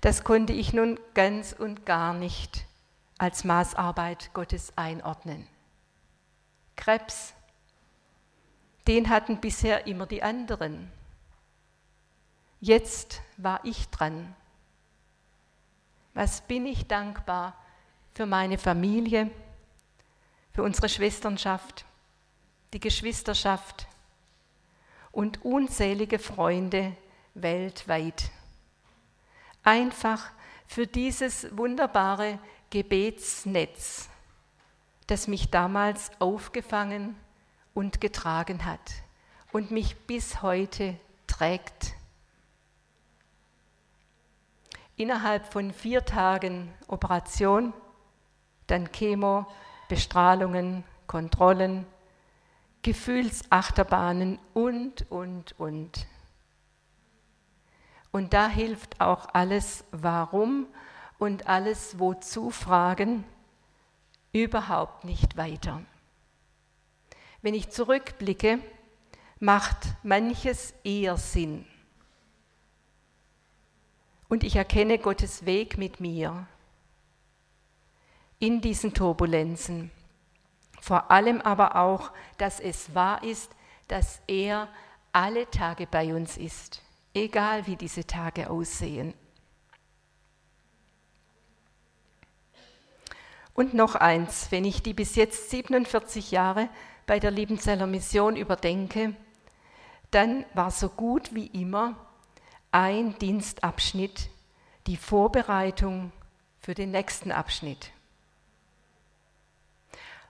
Das 0.01 0.23
konnte 0.23 0.53
ich 0.53 0.75
nun 0.75 1.01
ganz 1.15 1.53
und 1.53 1.85
gar 1.85 2.15
nicht 2.15 2.67
als 3.19 3.43
Maßarbeit 3.43 4.33
Gottes 4.33 4.73
einordnen. 4.77 5.49
Krebs, 6.77 7.35
den 8.87 9.09
hatten 9.09 9.41
bisher 9.41 9.87
immer 9.87 10.07
die 10.07 10.23
anderen. 10.23 10.91
Jetzt 12.61 13.21
war 13.37 13.61
ich 13.65 13.89
dran. 13.89 14.35
Was 16.15 16.41
bin 16.41 16.67
ich 16.67 16.87
dankbar 16.87 17.55
für 18.15 18.27
meine 18.27 18.59
Familie, 18.59 19.31
für 20.53 20.63
unsere 20.63 20.89
Schwesternschaft, 20.89 21.85
die 22.73 22.81
Geschwisterschaft 22.81 23.87
und 25.13 25.45
unzählige 25.45 26.19
Freunde 26.19 26.97
weltweit 27.35 28.31
einfach 29.67 30.31
für 30.67 30.87
dieses 30.87 31.55
wunderbare 31.57 32.39
Gebetsnetz, 32.71 34.09
das 35.07 35.29
mich 35.29 35.51
damals 35.51 36.11
aufgefangen 36.21 37.17
und 37.77 38.01
getragen 38.01 38.65
hat 38.65 38.81
und 39.53 39.71
mich 39.71 39.99
bis 40.07 40.41
heute 40.41 40.99
trägt. 41.27 41.93
Innerhalb 44.97 45.53
von 45.53 45.75
vier 45.75 46.07
Tagen 46.07 46.73
Operation, 46.89 47.75
dann 48.67 48.91
Chemo, 48.93 49.47
Bestrahlungen, 49.91 50.85
Kontrollen, 51.07 51.87
Gefühlsachterbahnen 52.81 54.39
und, 54.55 55.11
und, 55.11 55.55
und. 55.61 56.07
Und 58.11 58.33
da 58.33 58.49
hilft 58.49 59.03
auch 59.03 59.29
alles 59.35 59.85
Warum 59.91 60.67
und 61.19 61.47
alles 61.47 61.99
Wozu 61.99 62.49
Fragen 62.49 63.25
überhaupt 64.33 65.05
nicht 65.05 65.37
weiter. 65.37 65.83
Wenn 67.47 67.55
ich 67.55 67.71
zurückblicke, 67.71 68.59
macht 69.39 69.77
manches 70.03 70.75
eher 70.83 71.17
Sinn. 71.17 71.65
Und 74.29 74.43
ich 74.43 74.57
erkenne 74.57 74.99
Gottes 74.99 75.47
Weg 75.47 75.79
mit 75.79 76.01
mir 76.01 76.49
in 78.41 78.61
diesen 78.61 78.95
Turbulenzen. 78.95 79.93
Vor 80.81 81.13
allem 81.13 81.41
aber 81.41 81.77
auch, 81.77 82.11
dass 82.37 82.59
es 82.59 82.97
wahr 82.97 83.23
ist, 83.23 83.53
dass 83.87 84.21
er 84.27 84.67
alle 85.13 85.49
Tage 85.49 85.87
bei 85.87 86.17
uns 86.17 86.37
ist 86.37 86.83
egal 87.15 87.69
wie 87.69 87.77
diese 87.77 88.05
Tage 88.05 88.51
aussehen. 88.51 89.15
Und 93.55 93.73
noch 93.73 93.95
eins, 93.95 94.49
wenn 94.51 94.65
ich 94.65 94.83
die 94.83 94.95
bis 94.95 95.15
jetzt 95.15 95.49
47 95.51 96.33
Jahre 96.33 96.69
bei 97.07 97.19
der 97.19 97.31
Liebenzeller 97.31 97.87
Mission 97.87 98.37
überdenke, 98.37 99.15
dann 100.11 100.45
war 100.55 100.71
so 100.71 100.89
gut 100.89 101.35
wie 101.35 101.47
immer 101.47 101.97
ein 102.71 103.19
Dienstabschnitt 103.19 104.29
die 104.87 104.97
Vorbereitung 104.97 106.13
für 106.61 106.75
den 106.75 106.91
nächsten 106.91 107.33
Abschnitt. 107.33 107.91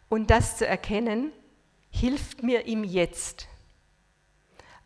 Und 0.09 0.31
das 0.31 0.57
zu 0.57 0.67
erkennen, 0.67 1.33
hilft 1.91 2.43
mir 2.43 2.67
im 2.67 2.85
Jetzt 2.85 3.49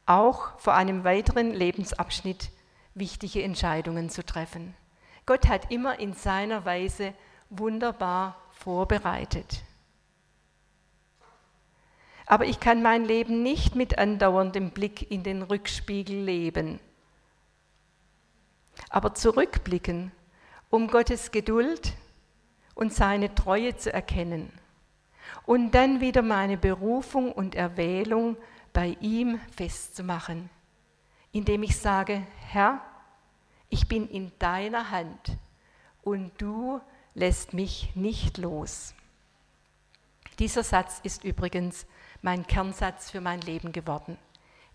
auch 0.07 0.59
vor 0.59 0.75
einem 0.75 1.05
weiteren 1.05 1.53
Lebensabschnitt 1.53 2.51
wichtige 2.95 3.43
Entscheidungen 3.43 4.11
zu 4.11 4.25
treffen. 4.25 4.75
Gott 5.27 5.47
hat 5.47 5.71
immer 5.71 6.01
in 6.01 6.15
seiner 6.15 6.65
Weise 6.65 7.15
wunderbar 7.49 8.37
vorbereitet. 8.51 9.63
Aber 12.31 12.45
ich 12.45 12.61
kann 12.61 12.81
mein 12.81 13.05
Leben 13.05 13.43
nicht 13.43 13.75
mit 13.75 13.99
andauerndem 13.99 14.71
Blick 14.71 15.11
in 15.11 15.25
den 15.25 15.43
Rückspiegel 15.43 16.15
leben. 16.15 16.79
Aber 18.89 19.15
zurückblicken, 19.15 20.13
um 20.71 20.87
Gottes 20.87 21.33
Geduld 21.33 21.93
und 22.77 22.95
seine 22.95 23.35
Treue 23.35 23.77
zu 23.77 23.93
erkennen 23.93 24.53
und 25.45 25.73
dann 25.73 26.01
wieder 26.01 26.23
meine 26.23 26.57
Berufung 26.57 27.33
und 27.33 27.57
Erwählung 27.57 28.37
bei 28.73 28.97
ihm 29.01 29.41
festzumachen, 29.57 30.51
indem 31.33 31.65
ich 31.65 31.77
sage, 31.79 32.25
Herr, 32.47 32.81
ich 33.71 33.89
bin 33.89 34.09
in 34.09 34.31
deiner 34.39 34.93
Hand 34.93 35.37
und 36.03 36.31
du 36.41 36.81
lässt 37.13 37.55
mich 37.55 37.91
nicht 37.97 38.39
los. 38.39 38.95
Dieser 40.41 40.65
Satz 40.65 41.01
ist 41.03 41.23
übrigens 41.23 41.87
mein 42.23 42.47
Kernsatz 42.47 43.11
für 43.11 43.21
mein 43.21 43.43
Leben 43.43 43.73
geworden. 43.73 44.17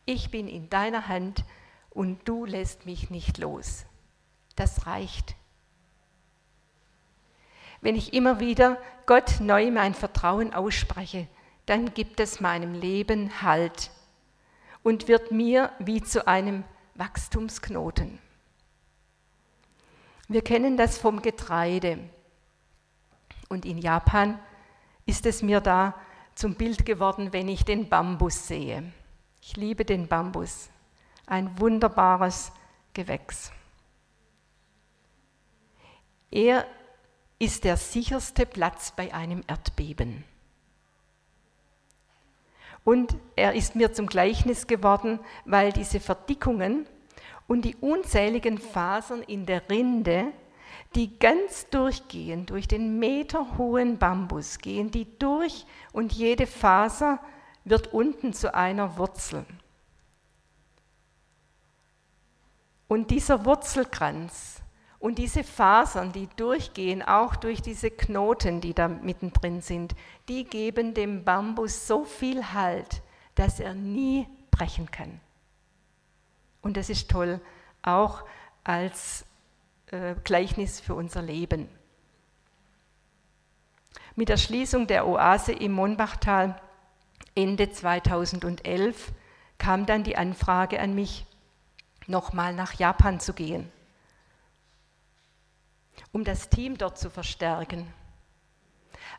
Ich 0.06 0.30
bin 0.30 0.48
in 0.48 0.70
deiner 0.70 1.08
Hand 1.08 1.44
und 1.90 2.20
du 2.30 2.46
lässt 2.46 2.86
mich 2.86 3.10
nicht 3.10 3.40
los. 3.40 3.88
Das 4.56 4.86
reicht. 4.86 5.36
Wenn 7.82 7.96
ich 7.96 8.14
immer 8.14 8.40
wieder 8.40 8.78
Gott 9.08 9.40
neu 9.40 9.72
mein 9.72 9.96
Vertrauen 9.96 10.54
ausspreche, 10.54 11.28
dann 11.66 11.96
gibt 11.96 12.20
es 12.20 12.40
meinem 12.40 12.76
Leben 12.76 13.42
Halt 13.42 13.90
und 14.84 15.08
wird 15.08 15.32
mir 15.32 15.72
wie 15.80 16.04
zu 16.04 16.28
einem 16.28 16.64
Wachstumsknoten. 16.94 18.20
Wir 20.28 20.44
kennen 20.44 20.78
das 20.78 21.00
vom 21.00 21.24
Getreide. 21.24 21.98
Und 23.50 23.66
in 23.66 23.80
Japan 23.80 24.40
ist 25.06 25.26
es 25.26 25.42
mir 25.42 25.62
da 25.62 25.96
zum 26.34 26.56
Bild 26.56 26.86
geworden, 26.86 27.32
wenn 27.32 27.48
ich 27.48 27.64
den 27.64 27.88
Bambus 27.88 28.48
sehe. 28.48 28.92
Ich 29.42 29.56
liebe 29.56 29.86
den 29.86 30.08
Bambus. 30.08 30.70
Ein 31.28 31.60
wunderbares 31.60 32.52
Gewächs. 32.94 33.52
Er 36.32 36.66
ist 37.40 37.64
der 37.64 37.78
sicherste 37.78 38.46
Platz 38.46 38.92
bei 38.92 39.14
einem 39.14 39.44
Erdbeben. 39.48 40.24
Und 42.84 43.16
er 43.36 43.54
ist 43.54 43.76
mir 43.76 43.94
zum 43.94 44.08
Gleichnis 44.08 44.68
geworden, 44.68 45.20
weil 45.46 45.72
diese 45.72 46.00
Verdickungen 46.00 46.88
und 47.48 47.64
die 47.66 47.76
unzähligen 47.78 48.58
Fasern 48.58 49.22
in 49.24 49.46
der 49.46 49.70
Rinde, 49.70 50.32
die 50.96 51.20
ganz 51.20 51.70
durchgehen, 51.70 52.46
durch 52.46 52.68
den 52.68 53.00
meterhohen 53.00 53.98
Bambus 53.98 54.60
gehen 54.60 54.92
die 54.92 55.08
durch 55.20 55.66
und 55.92 56.14
jede 56.14 56.48
Faser 56.48 57.20
wird 57.66 57.94
unten 57.94 58.34
zu 58.34 58.54
einer 58.54 58.98
Wurzel. 58.98 59.46
Und 62.88 63.12
dieser 63.12 63.46
Wurzelkranz 63.46 64.62
und 65.00 65.18
diese 65.18 65.44
Fasern, 65.44 66.12
die 66.12 66.30
durchgehen, 66.36 67.02
auch 67.02 67.36
durch 67.36 67.62
diese 67.62 67.92
Knoten, 67.92 68.62
die 68.62 68.74
da 68.74 68.88
mittendrin 68.88 69.62
sind, 69.62 69.96
die 70.30 70.46
geben 70.46 70.94
dem 70.94 71.24
Bambus 71.24 71.88
so 71.88 72.06
viel 72.06 72.54
Halt, 72.54 73.02
dass 73.34 73.60
er 73.60 73.74
nie 73.74 74.28
brechen 74.52 74.90
kann. 74.90 75.20
Und 76.62 76.78
das 76.78 76.90
ist 76.90 77.10
toll, 77.10 77.42
auch 77.82 78.24
als 78.64 79.26
äh, 79.92 80.16
Gleichnis 80.24 80.80
für 80.80 80.96
unser 80.96 81.22
Leben. 81.22 81.68
Mit 84.16 84.30
der 84.30 84.38
Schließung 84.38 84.88
der 84.88 85.08
Oase 85.08 85.52
im 85.52 85.74
Monbachtal 85.74 86.60
Ende 87.36 87.70
2011 87.70 89.12
kam 89.58 89.86
dann 89.86 90.04
die 90.04 90.18
Anfrage 90.18 90.80
an 90.80 90.96
mich, 90.96 91.26
nochmal 92.08 92.54
nach 92.54 92.74
Japan 92.74 93.20
zu 93.20 93.34
gehen, 93.34 93.72
um 96.12 96.24
das 96.24 96.50
Team 96.50 96.78
dort 96.78 96.98
zu 96.98 97.10
verstärken. 97.10 97.92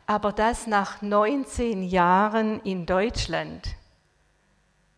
Aber 0.05 0.31
das 0.31 0.67
nach 0.67 1.01
19 1.01 1.83
Jahren 1.83 2.61
in 2.61 2.85
Deutschland, 2.85 3.75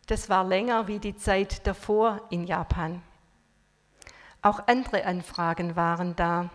das 0.07 0.29
war 0.29 0.43
länger 0.43 0.87
wie 0.87 0.99
die 0.99 1.15
Zeit 1.15 1.65
davor 1.67 2.21
in 2.29 2.45
Japan. 2.45 3.01
Auch 4.41 4.67
andere 4.67 5.05
Anfragen 5.05 5.75
waren 5.75 6.15
da. 6.15 6.49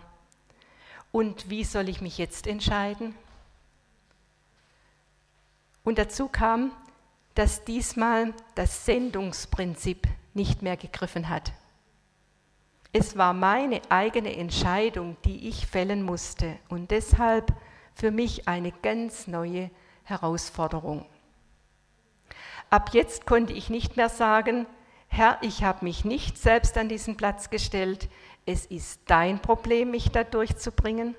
Und 1.12 1.50
wie 1.50 1.64
soll 1.64 1.88
ich 1.88 2.00
mich 2.00 2.18
jetzt 2.18 2.46
entscheiden? 2.46 3.14
Und 5.84 5.98
dazu 5.98 6.28
kam, 6.28 6.72
dass 7.34 7.64
diesmal 7.64 8.32
das 8.54 8.86
Sendungsprinzip 8.86 10.08
nicht 10.32 10.62
mehr 10.62 10.76
gegriffen 10.76 11.28
hat. 11.28 11.52
Es 12.92 13.18
war 13.18 13.34
meine 13.34 13.82
eigene 13.90 14.36
Entscheidung, 14.36 15.16
die 15.24 15.48
ich 15.48 15.66
fällen 15.66 16.02
musste 16.02 16.56
und 16.68 16.90
deshalb 16.90 17.52
für 17.94 18.10
mich 18.10 18.46
eine 18.48 18.70
ganz 18.70 19.26
neue 19.26 19.70
Herausforderung. 20.04 21.04
Ab 22.70 22.90
jetzt 22.92 23.26
konnte 23.26 23.52
ich 23.52 23.68
nicht 23.68 23.96
mehr 23.96 24.08
sagen, 24.08 24.66
Herr, 25.16 25.38
ich 25.42 25.62
habe 25.62 25.84
mich 25.84 26.04
nicht 26.04 26.38
selbst 26.38 26.76
an 26.76 26.88
diesen 26.88 27.16
Platz 27.16 27.48
gestellt, 27.48 28.08
es 28.46 28.66
ist 28.66 29.00
dein 29.06 29.40
Problem, 29.40 29.92
mich 29.92 30.10
da 30.10 30.24
durchzubringen. 30.24 31.14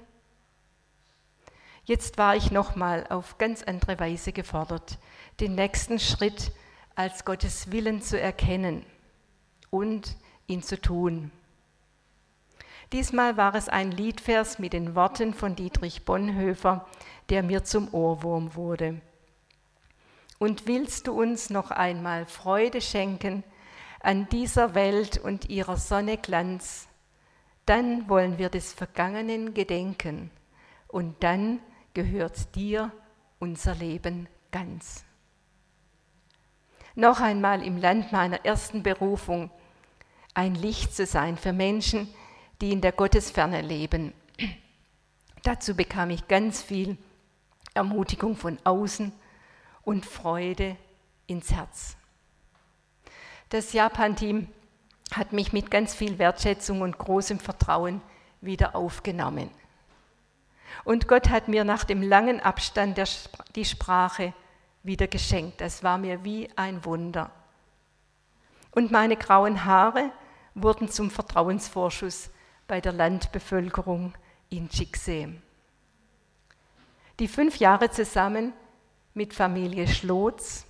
Jetzt 1.85 2.17
war 2.17 2.35
ich 2.35 2.51
nochmal 2.51 3.07
auf 3.07 3.37
ganz 3.37 3.63
andere 3.63 3.97
Weise 3.97 4.33
gefordert, 4.33 4.97
den 5.39 5.55
nächsten 5.55 5.97
Schritt 5.99 6.51
als 6.95 7.23
Gottes 7.23 7.71
Willen 7.71 8.01
zu 8.01 8.19
erkennen 8.19 8.85
und 9.69 10.17
ihn 10.47 10.61
zu 10.61 10.81
tun. 10.81 11.31
Diesmal 12.91 13.37
war 13.37 13.55
es 13.55 13.69
ein 13.69 13.91
Liedvers 13.91 14.59
mit 14.59 14.73
den 14.73 14.95
Worten 14.95 15.33
von 15.33 15.55
Dietrich 15.55 16.03
Bonhoeffer, 16.03 16.85
der 17.29 17.43
mir 17.43 17.63
zum 17.63 17.93
Ohrwurm 17.93 18.55
wurde. 18.55 18.99
Und 20.37 20.67
willst 20.67 21.07
du 21.07 21.17
uns 21.17 21.49
noch 21.49 21.71
einmal 21.71 22.25
Freude 22.25 22.81
schenken 22.81 23.45
an 24.05 24.29
dieser 24.29 24.75
Welt 24.75 25.17
und 25.17 25.49
ihrer 25.49 25.77
Sonne 25.77 26.19
Glanz, 26.19 26.87
dann 27.65 28.07
wollen 28.07 28.37
wir 28.37 28.49
des 28.49 28.71
Vergangenen 28.71 29.55
gedenken 29.55 30.29
und 30.87 31.23
dann 31.23 31.59
gehört 31.95 32.53
dir 32.53 32.91
unser 33.39 33.73
Leben 33.73 34.29
ganz. 34.51 35.03
Noch 36.93 37.19
einmal 37.19 37.63
im 37.63 37.77
Land 37.77 38.11
meiner 38.11 38.45
ersten 38.45 38.83
Berufung 38.83 39.49
ein 40.35 40.53
Licht 40.53 40.95
zu 40.95 41.07
sein 41.07 41.35
für 41.35 41.51
Menschen, 41.51 42.07
die 42.61 42.71
in 42.71 42.81
der 42.81 42.91
Gottesferne 42.91 43.61
leben. 43.61 44.13
Dazu 45.41 45.75
bekam 45.75 46.11
ich 46.11 46.27
ganz 46.27 46.61
viel 46.61 46.95
Ermutigung 47.73 48.35
von 48.35 48.59
außen 48.63 49.11
und 49.81 50.05
Freude 50.05 50.77
ins 51.25 51.51
Herz. 51.51 51.97
Das 53.55 53.71
Japan-Team 53.71 54.49
hat 55.13 55.31
mich 55.31 55.53
mit 55.53 55.71
ganz 55.71 55.95
viel 55.95 56.19
Wertschätzung 56.19 56.81
und 56.81 56.97
großem 56.97 57.39
Vertrauen 57.39 58.01
wieder 58.41 58.75
aufgenommen. 58.75 59.49
Und 60.83 61.07
Gott 61.07 61.29
hat 61.29 61.47
mir 61.47 61.63
nach 61.63 61.85
dem 61.85 62.01
langen 62.01 62.41
Abstand 62.41 62.97
der, 62.97 63.07
die 63.55 63.63
Sprache 63.63 64.33
wieder 64.83 65.07
geschenkt. 65.07 65.61
Das 65.61 65.83
war 65.83 65.97
mir 65.97 66.25
wie 66.25 66.49
ein 66.57 66.83
Wunder. 66.83 67.31
Und 68.71 68.91
meine 68.91 69.15
grauen 69.15 69.63
Haare 69.63 70.11
wurden 70.53 70.89
zum 70.89 71.09
Vertrauensvorschuss 71.09 72.31
bei 72.67 72.81
der 72.81 72.91
Landbevölkerung 72.91 74.15
in 74.49 74.67
Chicksee. 74.67 75.29
Die 77.19 77.29
fünf 77.29 77.55
Jahre 77.55 77.89
zusammen 77.89 78.51
mit 79.13 79.33
Familie 79.33 79.87
Schlotz, 79.87 80.65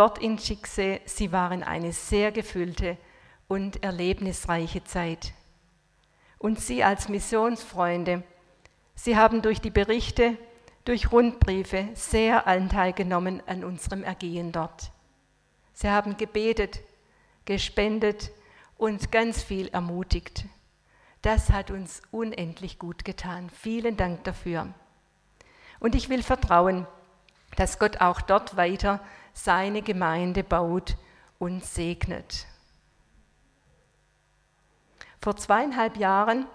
dort 0.00 0.16
in 0.16 0.38
Chicksee, 0.38 1.02
sie 1.04 1.30
waren 1.30 1.62
eine 1.62 1.92
sehr 1.92 2.32
gefüllte 2.32 2.96
und 3.48 3.82
erlebnisreiche 3.82 4.82
Zeit. 4.82 5.34
Und 6.38 6.58
Sie 6.58 6.82
als 6.82 7.10
Missionsfreunde, 7.10 8.22
Sie 8.94 9.18
haben 9.18 9.42
durch 9.42 9.60
die 9.60 9.68
Berichte, 9.68 10.38
durch 10.86 11.12
Rundbriefe 11.12 11.90
sehr 11.92 12.46
Anteil 12.46 12.94
genommen 12.94 13.42
an 13.46 13.62
unserem 13.62 14.02
Ergehen 14.02 14.52
dort. 14.52 14.90
Sie 15.74 15.90
haben 15.90 16.16
gebetet, 16.16 16.80
gespendet 17.44 18.30
und 18.78 19.12
ganz 19.12 19.42
viel 19.42 19.68
ermutigt. 19.68 20.46
Das 21.20 21.50
hat 21.50 21.70
uns 21.70 22.00
unendlich 22.10 22.78
gut 22.78 23.04
getan. 23.04 23.50
Vielen 23.50 23.98
Dank 23.98 24.24
dafür. 24.24 24.68
Und 25.78 25.94
ich 25.94 26.08
will 26.08 26.22
vertrauen, 26.22 26.86
dass 27.56 27.78
Gott 27.78 28.00
auch 28.00 28.22
dort 28.22 28.56
weiter 28.56 29.00
seine 29.32 29.82
Gemeinde 29.82 30.44
baut 30.44 30.96
und 31.38 31.64
segnet. 31.64 32.46
Vor 35.20 35.36
zweieinhalb 35.36 35.96
Jahren 35.96 36.46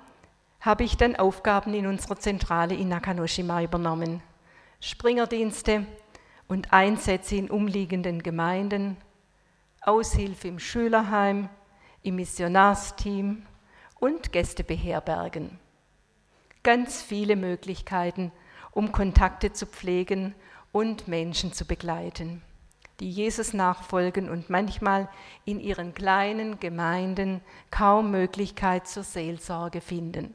habe 0.60 0.84
ich 0.84 0.98
dann 0.98 1.16
Aufgaben 1.16 1.74
in 1.74 1.86
unserer 1.86 2.18
Zentrale 2.18 2.74
in 2.74 2.90
Nakanoshima 2.90 3.62
übernommen. 3.62 4.24
Springerdienste 4.82 5.86
und 6.48 6.74
Einsätze 6.74 7.36
in 7.36 7.50
umliegenden 7.50 8.24
Gemeinden, 8.24 8.98
Aushilfe 9.82 10.48
im 10.48 10.60
Schülerheim, 10.60 11.50
im 12.02 12.16
Missionarsteam 12.16 13.46
und 14.00 14.32
Gäste 14.32 14.64
beherbergen. 14.64 15.60
Ganz 16.64 17.02
viele 17.02 17.36
Möglichkeiten, 17.36 18.32
um 18.72 18.92
Kontakte 18.92 19.54
zu 19.54 19.68
pflegen 19.68 20.34
und 20.72 21.08
Menschen 21.08 21.54
zu 21.54 21.66
begleiten, 21.66 22.42
die 23.00 23.10
Jesus 23.10 23.54
nachfolgen 23.54 24.30
und 24.30 24.50
manchmal 24.50 25.10
in 25.44 25.60
ihren 25.60 25.94
kleinen 25.94 26.60
Gemeinden 26.60 27.42
kaum 27.72 28.12
Möglichkeit 28.12 28.88
zur 28.88 29.04
Seelsorge 29.04 29.82
finden. 29.82 30.34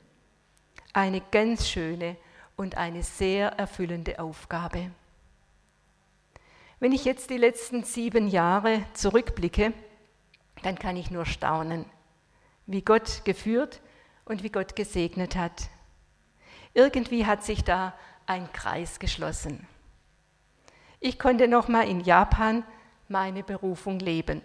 Eine 0.93 1.23
ganz 1.31 1.69
schöne 1.69 2.17
und 2.57 2.77
eine 2.77 3.03
sehr 3.03 3.51
erfüllende 3.53 4.19
Aufgabe. 4.19 4.91
Wenn 6.79 6.93
ich 6.93 7.05
jetzt 7.05 7.31
die 7.31 7.37
letzten 7.37 7.85
sieben 7.85 8.29
Jahre 8.29 8.85
zurückblicke, 8.95 9.73
dann 10.63 10.79
kann 10.79 10.97
ich 10.97 11.11
nur 11.11 11.27
staunen, 11.27 11.85
wie 12.67 12.83
Gott 12.83 13.25
geführt 13.25 13.81
und 14.25 14.43
wie 14.43 14.51
Gott 14.51 14.77
gesegnet 14.77 15.37
hat. 15.37 15.69
Irgendwie 16.75 17.27
hat 17.27 17.43
sich 17.45 17.65
da 17.65 17.95
ein 18.27 18.51
Kreis 18.53 18.99
geschlossen. 18.99 19.67
Ich 21.01 21.19
konnte 21.19 21.49
noch 21.49 21.69
mal 21.69 21.89
in 21.89 22.01
Japan 22.01 22.63
meine 23.09 23.43
Berufung 23.43 23.99
leben. 23.99 24.43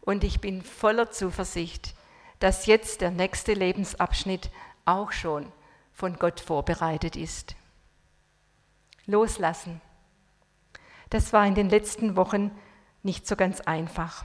Und 0.00 0.24
ich 0.24 0.40
bin 0.40 0.62
voller 0.62 1.10
Zuversicht, 1.10 1.94
dass 2.40 2.66
jetzt 2.66 3.02
der 3.02 3.10
nächste 3.10 3.52
Lebensabschnitt 3.52 4.50
auch 4.86 5.12
schon 5.12 5.52
von 5.92 6.18
Gott 6.18 6.40
vorbereitet 6.40 7.16
ist. 7.16 7.54
Loslassen. 9.06 9.80
Das 11.10 11.32
war 11.34 11.46
in 11.46 11.54
den 11.54 11.68
letzten 11.68 12.16
Wochen 12.16 12.50
nicht 13.02 13.26
so 13.26 13.36
ganz 13.36 13.60
einfach. 13.60 14.24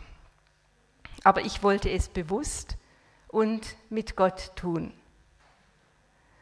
Aber 1.25 1.41
ich 1.41 1.61
wollte 1.61 1.89
es 1.91 2.07
bewusst 2.07 2.77
und 3.27 3.75
mit 3.89 4.15
Gott 4.15 4.55
tun. 4.55 4.93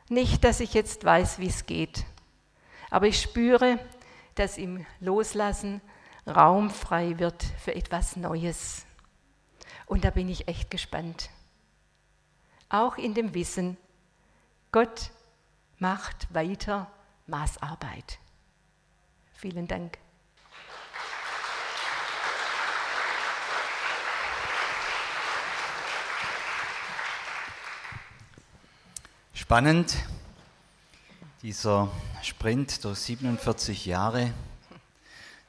Nicht, 0.09 0.43
dass 0.43 0.59
ich 0.59 0.75
jetzt 0.75 1.03
weiß, 1.03 1.39
wie 1.39 1.47
es 1.47 1.65
geht, 1.65 2.05
aber 2.91 3.07
ich 3.07 3.19
spüre, 3.19 3.79
dass 4.35 4.57
im 4.57 4.85
Loslassen 4.99 5.81
Raum 6.27 6.69
frei 6.69 7.19
wird 7.19 7.43
für 7.43 7.75
etwas 7.75 8.15
Neues. 8.15 8.85
Und 9.85 10.03
da 10.03 10.09
bin 10.09 10.27
ich 10.29 10.47
echt 10.47 10.71
gespannt. 10.71 11.29
Auch 12.69 12.97
in 12.97 13.13
dem 13.13 13.33
Wissen, 13.33 13.77
Gott 14.71 15.11
macht 15.77 16.33
weiter 16.33 16.91
Maßarbeit. 17.27 18.19
Vielen 19.33 19.67
Dank. 19.67 19.97
Spannend, 29.33 29.95
dieser 31.45 31.91
Sprint 32.23 32.83
durch 32.83 32.97
47 32.97 33.85
Jahre. 33.85 34.33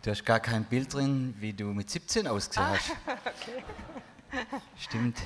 Du 0.03 0.11
hast 0.11 0.27
gar 0.27 0.41
kein 0.41 0.65
Bild 0.65 0.93
drin, 0.93 1.35
wie 1.39 1.55
du 1.55 1.69
mit 1.69 1.89
17 1.89 2.27
ausgesehen 2.27 2.69
hast. 2.69 2.91
Okay. 4.29 4.45
Stimmt. 4.79 5.17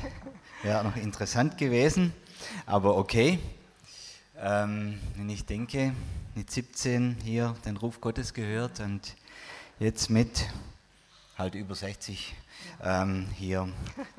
Wäre 0.62 0.84
noch 0.84 0.94
interessant 0.94 1.58
gewesen, 1.58 2.12
aber 2.66 2.96
okay. 2.96 3.40
Ähm, 4.38 5.00
wenn 5.16 5.28
ich 5.28 5.44
denke, 5.44 5.92
mit 6.36 6.52
17 6.52 7.16
hier 7.24 7.56
den 7.64 7.76
Ruf 7.76 8.00
Gottes 8.00 8.32
gehört 8.32 8.78
und 8.78 9.16
jetzt 9.80 10.08
mit 10.08 10.46
halt 11.36 11.56
über 11.56 11.74
60 11.74 12.32
ähm, 12.84 13.26
hier 13.36 13.68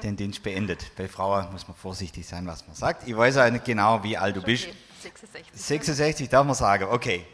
den 0.04 0.18
Dienst 0.18 0.44
beendet. 0.44 0.92
Bei 0.98 1.08
Frauen 1.08 1.50
muss 1.54 1.66
man 1.70 1.78
vorsichtig 1.78 2.28
sein, 2.28 2.46
was 2.46 2.68
man 2.68 2.76
sagt. 2.76 3.08
Ich 3.08 3.16
weiß 3.16 3.38
auch 3.38 3.50
nicht 3.50 3.64
genau, 3.64 4.04
wie 4.04 4.18
alt 4.18 4.36
du 4.36 4.42
bist. 4.42 4.68
66. 5.02 5.46
66 5.54 6.30
darf 6.30 6.46
man 6.46 6.56
sagen, 6.56 6.86
okay. 6.86 7.26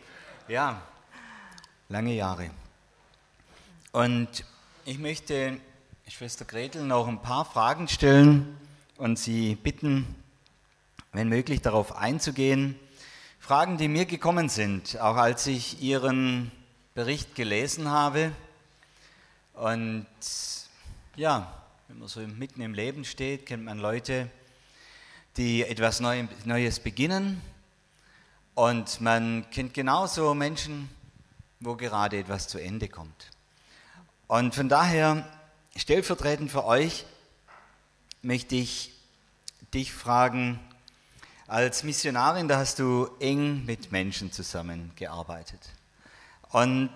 Ja, 0.48 0.82
lange 1.90 2.14
Jahre. 2.14 2.50
Und 3.92 4.46
ich 4.86 4.98
möchte 5.00 5.60
Schwester 6.08 6.46
Gretel 6.46 6.84
noch 6.84 7.08
ein 7.08 7.22
paar 7.22 7.44
Fragen 7.44 7.90
stellen 7.90 8.58
und 8.96 9.20
Sie 9.20 9.56
bitten, 9.56 10.16
wenn 11.12 11.28
möglich, 11.28 11.62
darauf 11.62 11.96
einzugehen. 11.98 12.80
Fragen, 13.40 13.78
die 13.78 13.90
mir 13.90 14.06
gekommen 14.06 14.48
sind, 14.48 15.00
auch 15.02 15.18
als 15.18 15.46
ich 15.48 15.82
Ihren 15.82 16.52
Bericht 16.96 17.36
gelesen 17.36 17.90
habe. 17.90 18.32
Und 19.54 20.08
ja, 21.18 21.54
wenn 21.90 22.00
man 22.00 22.08
so 22.08 22.22
mitten 22.22 22.62
im 22.62 22.74
Leben 22.74 23.04
steht, 23.04 23.46
kennt 23.46 23.66
man 23.66 23.80
Leute, 23.80 24.30
die 25.36 25.64
etwas 25.64 26.00
Neues 26.00 26.80
beginnen. 26.80 27.42
Und 28.58 29.02
man 29.02 29.48
kennt 29.52 29.76
genauso 29.76 30.34
Menschen, 30.34 30.90
wo 31.60 31.76
gerade 31.76 32.18
etwas 32.18 32.48
zu 32.48 32.58
Ende 32.58 32.90
kommt. 32.90 33.30
Und 34.26 34.56
von 34.56 34.68
daher, 34.68 35.24
stellvertretend 35.76 36.50
für 36.50 36.66
euch, 36.66 37.06
möchte 38.24 38.56
ich 38.56 38.94
dich 39.76 39.94
fragen, 39.94 40.60
als 41.46 41.84
Missionarin, 41.84 42.48
da 42.48 42.58
hast 42.58 42.80
du 42.80 43.08
eng 43.20 43.64
mit 43.68 43.92
Menschen 43.92 44.32
zusammengearbeitet. 44.32 45.62
Und 46.50 46.90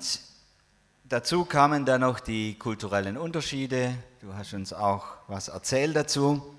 dazu 1.03 1.45
kamen 1.45 1.85
dann 1.85 2.01
noch 2.01 2.21
die 2.21 2.57
kulturellen 2.57 3.17
Unterschiede. 3.17 3.95
Du 4.19 4.33
hast 4.33 4.53
uns 4.53 4.73
auch 4.73 5.05
was 5.27 5.49
erzählt 5.49 5.95
dazu. 5.95 6.55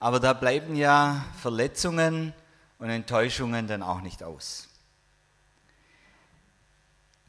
Aber 0.00 0.20
da 0.20 0.34
bleiben 0.34 0.76
ja 0.76 1.24
Verletzungen 1.40 2.34
und 2.82 2.90
Enttäuschungen 2.90 3.68
dann 3.68 3.80
auch 3.80 4.00
nicht 4.00 4.24
aus. 4.24 4.66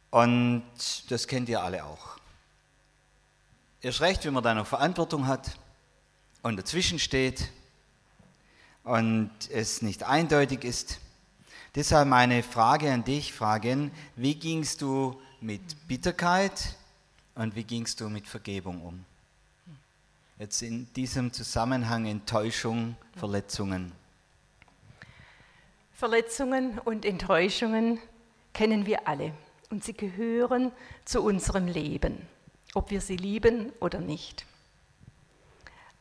Und 0.10 0.64
das 1.10 1.28
kennt 1.28 1.48
ihr 1.48 1.62
alle 1.62 1.86
auch. 1.86 2.18
Erst 3.80 4.02
recht, 4.02 4.26
wenn 4.26 4.34
man 4.34 4.44
da 4.44 4.56
noch 4.56 4.66
Verantwortung 4.66 5.28
hat 5.28 5.52
und 6.42 6.58
dazwischen 6.58 6.98
steht 6.98 7.52
und 8.84 9.30
es 9.52 9.84
nicht 9.84 10.02
eindeutig 10.02 10.64
ist. 10.64 10.98
Deshalb 11.76 12.08
meine 12.08 12.42
Frage 12.42 12.92
an 12.92 13.04
dich, 13.04 13.32
Fragen, 13.32 13.92
wie 14.16 14.34
gingst 14.34 14.82
du 14.82 15.22
mit 15.40 15.88
Bitterkeit 15.88 16.78
und 17.36 17.56
wie 17.56 17.64
gingst 17.64 18.02
du 18.02 18.10
mit 18.10 18.28
Vergebung 18.28 18.82
um? 18.82 19.06
Jetzt 20.40 20.64
in 20.64 20.92
diesem 20.94 21.32
Zusammenhang 21.32 22.08
Enttäuschung, 22.08 22.96
Verletzungen. 23.16 23.92
Verletzungen 26.04 26.80
und 26.80 27.06
Enttäuschungen 27.06 27.98
kennen 28.54 28.86
wir 28.86 29.08
alle 29.08 29.32
und 29.70 29.86
sie 29.86 29.94
gehören 29.94 30.74
zu 31.06 31.22
unserem 31.24 31.66
Leben, 31.66 32.28
ob 32.74 32.92
wir 32.92 33.00
sie 33.00 33.16
lieben 33.16 33.72
oder 33.80 34.02
nicht. 34.02 34.46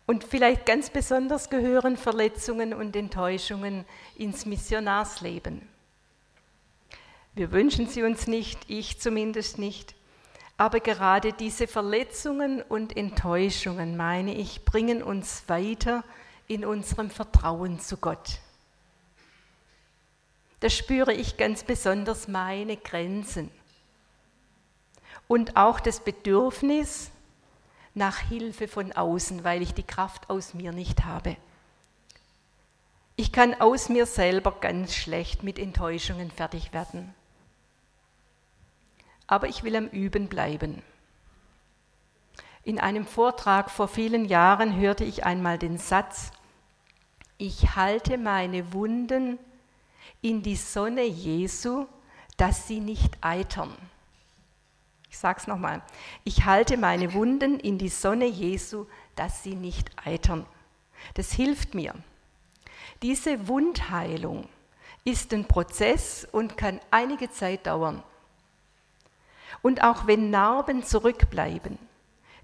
Und 0.04 0.24
vielleicht 0.24 0.66
ganz 0.66 0.90
besonders 0.90 1.50
gehören 1.50 1.96
Verletzungen 1.96 2.74
und 2.74 2.96
Enttäuschungen 2.96 3.84
ins 4.16 4.44
Missionarsleben. 4.44 5.62
Wir 7.36 7.52
wünschen 7.52 7.86
sie 7.86 8.02
uns 8.02 8.26
nicht, 8.26 8.58
ich 8.66 8.98
zumindest 8.98 9.58
nicht, 9.58 9.94
aber 10.56 10.80
gerade 10.80 11.32
diese 11.32 11.68
Verletzungen 11.68 12.60
und 12.60 12.96
Enttäuschungen, 12.96 13.96
meine 13.96 14.34
ich, 14.34 14.64
bringen 14.64 15.00
uns 15.00 15.44
weiter 15.46 16.02
in 16.48 16.64
unserem 16.64 17.08
Vertrauen 17.08 17.78
zu 17.78 17.98
Gott 17.98 18.40
da 20.62 20.70
spüre 20.70 21.12
ich 21.12 21.36
ganz 21.36 21.64
besonders 21.64 22.28
meine 22.28 22.76
Grenzen 22.76 23.50
und 25.26 25.56
auch 25.56 25.80
das 25.80 25.98
Bedürfnis 25.98 27.10
nach 27.94 28.18
Hilfe 28.18 28.68
von 28.68 28.92
außen, 28.92 29.42
weil 29.42 29.60
ich 29.60 29.74
die 29.74 29.82
Kraft 29.82 30.30
aus 30.30 30.54
mir 30.54 30.70
nicht 30.70 31.04
habe. 31.04 31.36
Ich 33.16 33.32
kann 33.32 33.60
aus 33.60 33.88
mir 33.88 34.06
selber 34.06 34.52
ganz 34.52 34.94
schlecht 34.94 35.42
mit 35.42 35.58
Enttäuschungen 35.58 36.30
fertig 36.30 36.72
werden. 36.72 37.12
Aber 39.26 39.48
ich 39.48 39.64
will 39.64 39.74
am 39.74 39.88
Üben 39.88 40.28
bleiben. 40.28 40.80
In 42.62 42.78
einem 42.78 43.04
Vortrag 43.04 43.68
vor 43.68 43.88
vielen 43.88 44.26
Jahren 44.26 44.76
hörte 44.76 45.02
ich 45.02 45.24
einmal 45.24 45.58
den 45.58 45.78
Satz, 45.78 46.30
ich 47.36 47.74
halte 47.74 48.16
meine 48.16 48.72
Wunden 48.72 49.40
in 50.22 50.42
die 50.42 50.56
Sonne 50.56 51.04
Jesu, 51.04 51.86
dass 52.36 52.66
sie 52.68 52.80
nicht 52.80 53.18
eitern. 53.20 53.74
Ich 55.10 55.18
sage 55.18 55.40
es 55.40 55.46
nochmal. 55.46 55.82
Ich 56.24 56.46
halte 56.46 56.78
meine 56.78 57.12
Wunden 57.12 57.60
in 57.60 57.76
die 57.76 57.90
Sonne 57.90 58.24
Jesu, 58.26 58.86
dass 59.14 59.42
sie 59.42 59.54
nicht 59.54 59.90
eitern. 60.06 60.46
Das 61.14 61.32
hilft 61.32 61.74
mir. 61.74 61.94
Diese 63.02 63.46
Wundheilung 63.48 64.48
ist 65.04 65.34
ein 65.34 65.46
Prozess 65.46 66.26
und 66.30 66.56
kann 66.56 66.80
einige 66.90 67.30
Zeit 67.30 67.66
dauern. 67.66 68.02
Und 69.60 69.82
auch 69.82 70.06
wenn 70.06 70.30
Narben 70.30 70.84
zurückbleiben, 70.84 71.78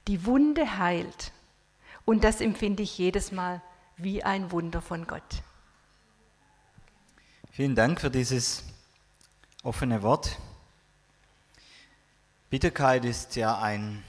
die 0.09 0.27
Wunde 0.27 0.79
heilt. 0.79 1.33
Und 2.05 2.25
das 2.25 2.41
empfinde 2.41 2.83
ich 2.83 2.99
jedes 2.99 3.33
Mal 3.33 3.63
wie 3.97 4.23
ein 4.25 4.51
Wunder 4.51 4.83
von 4.83 5.07
Gott. 5.07 5.43
Vielen 7.59 7.75
Dank 7.75 8.01
für 8.01 8.09
dieses 8.09 8.63
offene 9.65 10.01
Wort. 10.05 10.39
Bitterkeit 12.51 13.05
ist 13.05 13.35
ja 13.35 13.59
ein, 13.59 14.05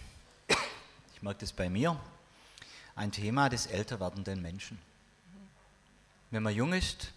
ich 1.15 1.23
merke 1.23 1.39
das 1.39 1.51
bei 1.51 1.67
mir, 1.67 1.99
ein 2.95 3.11
Thema 3.11 3.49
des 3.49 3.65
älter 3.65 3.99
werdenden 3.99 4.43
Menschen. 4.43 4.77
Wenn 6.29 6.43
man 6.43 6.53
jung 6.53 6.73
ist, 6.73 7.11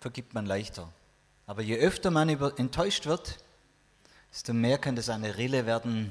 vergibt 0.00 0.32
man 0.32 0.46
leichter. 0.46 0.90
Aber 1.46 1.60
je 1.60 1.76
öfter 1.76 2.10
man 2.10 2.30
enttäuscht 2.30 3.04
wird, 3.04 3.36
desto 4.32 4.54
mehr 4.54 4.78
kann 4.78 4.96
das 4.96 5.10
eine 5.10 5.36
Rille 5.36 5.66
werden, 5.66 6.10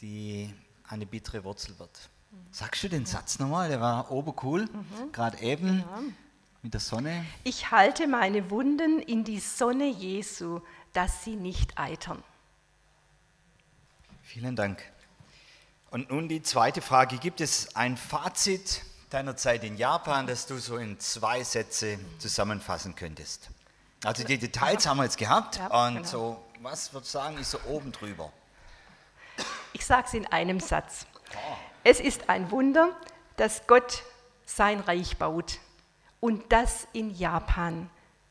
die 0.00 0.52
eine 0.88 1.06
bittere 1.06 1.44
Wurzel 1.44 1.78
wird. 1.78 2.10
Sagst 2.50 2.82
du 2.82 2.88
den 2.88 3.06
Satz 3.06 3.38
nochmal? 3.38 3.68
Der 3.68 3.80
war 3.80 4.10
obercool, 4.10 4.62
mhm. 4.64 5.12
gerade 5.12 5.38
eben. 5.38 5.78
Ja 5.78 6.02
mit 6.66 6.74
der 6.74 6.80
Sonne? 6.80 7.24
Ich 7.44 7.70
halte 7.70 8.08
meine 8.08 8.50
Wunden 8.50 8.98
in 8.98 9.22
die 9.22 9.38
Sonne 9.38 9.86
Jesu, 9.86 10.60
dass 10.92 11.22
sie 11.22 11.36
nicht 11.36 11.78
eitern. 11.78 12.24
Vielen 14.22 14.56
Dank. 14.56 14.82
Und 15.90 16.10
nun 16.10 16.28
die 16.28 16.42
zweite 16.42 16.82
Frage. 16.82 17.18
Gibt 17.18 17.40
es 17.40 17.76
ein 17.76 17.96
Fazit 17.96 18.82
deiner 19.10 19.36
Zeit 19.36 19.62
in 19.62 19.76
Japan, 19.76 20.26
das 20.26 20.46
du 20.46 20.58
so 20.58 20.76
in 20.76 20.98
zwei 20.98 21.44
Sätze 21.44 22.00
zusammenfassen 22.18 22.96
könntest? 22.96 23.48
Also 24.04 24.24
die 24.24 24.36
Details 24.36 24.88
haben 24.88 24.96
wir 24.96 25.04
jetzt 25.04 25.18
gehabt 25.18 25.58
ja, 25.58 25.86
und 25.86 25.94
genau. 25.94 26.08
so, 26.08 26.44
was 26.62 26.92
würdest 26.92 27.14
du 27.14 27.18
sagen, 27.18 27.38
ist 27.38 27.52
so 27.52 27.60
oben 27.68 27.92
drüber? 27.92 28.32
Ich 29.72 29.86
sage 29.86 30.08
es 30.08 30.14
in 30.14 30.26
einem 30.26 30.58
Satz. 30.58 31.06
Oh. 31.32 31.56
Es 31.84 32.00
ist 32.00 32.28
ein 32.28 32.50
Wunder, 32.50 32.88
dass 33.36 33.68
Gott 33.68 34.02
sein 34.46 34.80
Reich 34.80 35.16
baut 35.16 35.60
und 36.20 36.52
das 36.52 36.86
in 36.92 37.14
Japan. 37.14 37.90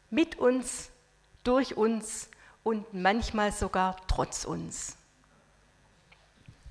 Mit 0.09 0.37
uns, 0.37 0.89
durch 1.43 1.77
uns 1.77 2.29
und 2.63 2.93
manchmal 2.93 3.51
sogar 3.51 3.95
trotz 4.07 4.45
uns. 4.45 4.95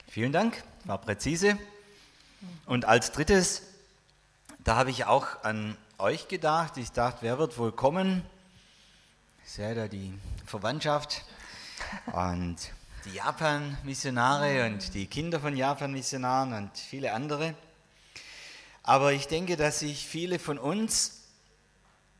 Vielen 0.09 0.33
Dank, 0.33 0.63
war 0.85 0.99
präzise. 0.99 1.59
Und 2.67 2.85
als 2.85 3.13
drittes, 3.13 3.63
da 4.61 4.77
habe 4.77 4.91
ich 4.91 5.07
auch 5.07 5.43
an 5.43 5.77
euch 5.99 6.29
gedacht. 6.29 6.77
Ich 6.77 6.93
dachte, 6.93 7.19
wer 7.23 7.39
wird 7.39 7.59
wohl 7.59 7.73
kommen? 7.73 8.25
Ich 9.45 9.53
sehe 9.53 9.75
da 9.75 9.89
die 9.89 10.13
Verwandtschaft 10.47 11.25
und 12.13 12.57
die 13.05 13.15
Japan-Missionare 13.15 14.67
und 14.67 14.95
die 14.95 15.07
Kinder 15.07 15.39
von 15.39 15.57
Japan-Missionaren 15.57 16.55
und 16.55 16.79
viele 16.79 17.13
andere. 17.13 17.55
Aber 18.87 19.15
ich 19.15 19.29
denke, 19.29 19.57
dass 19.57 19.79
sich 19.79 20.07
viele 20.07 20.39
von 20.39 20.59
uns, 20.59 21.23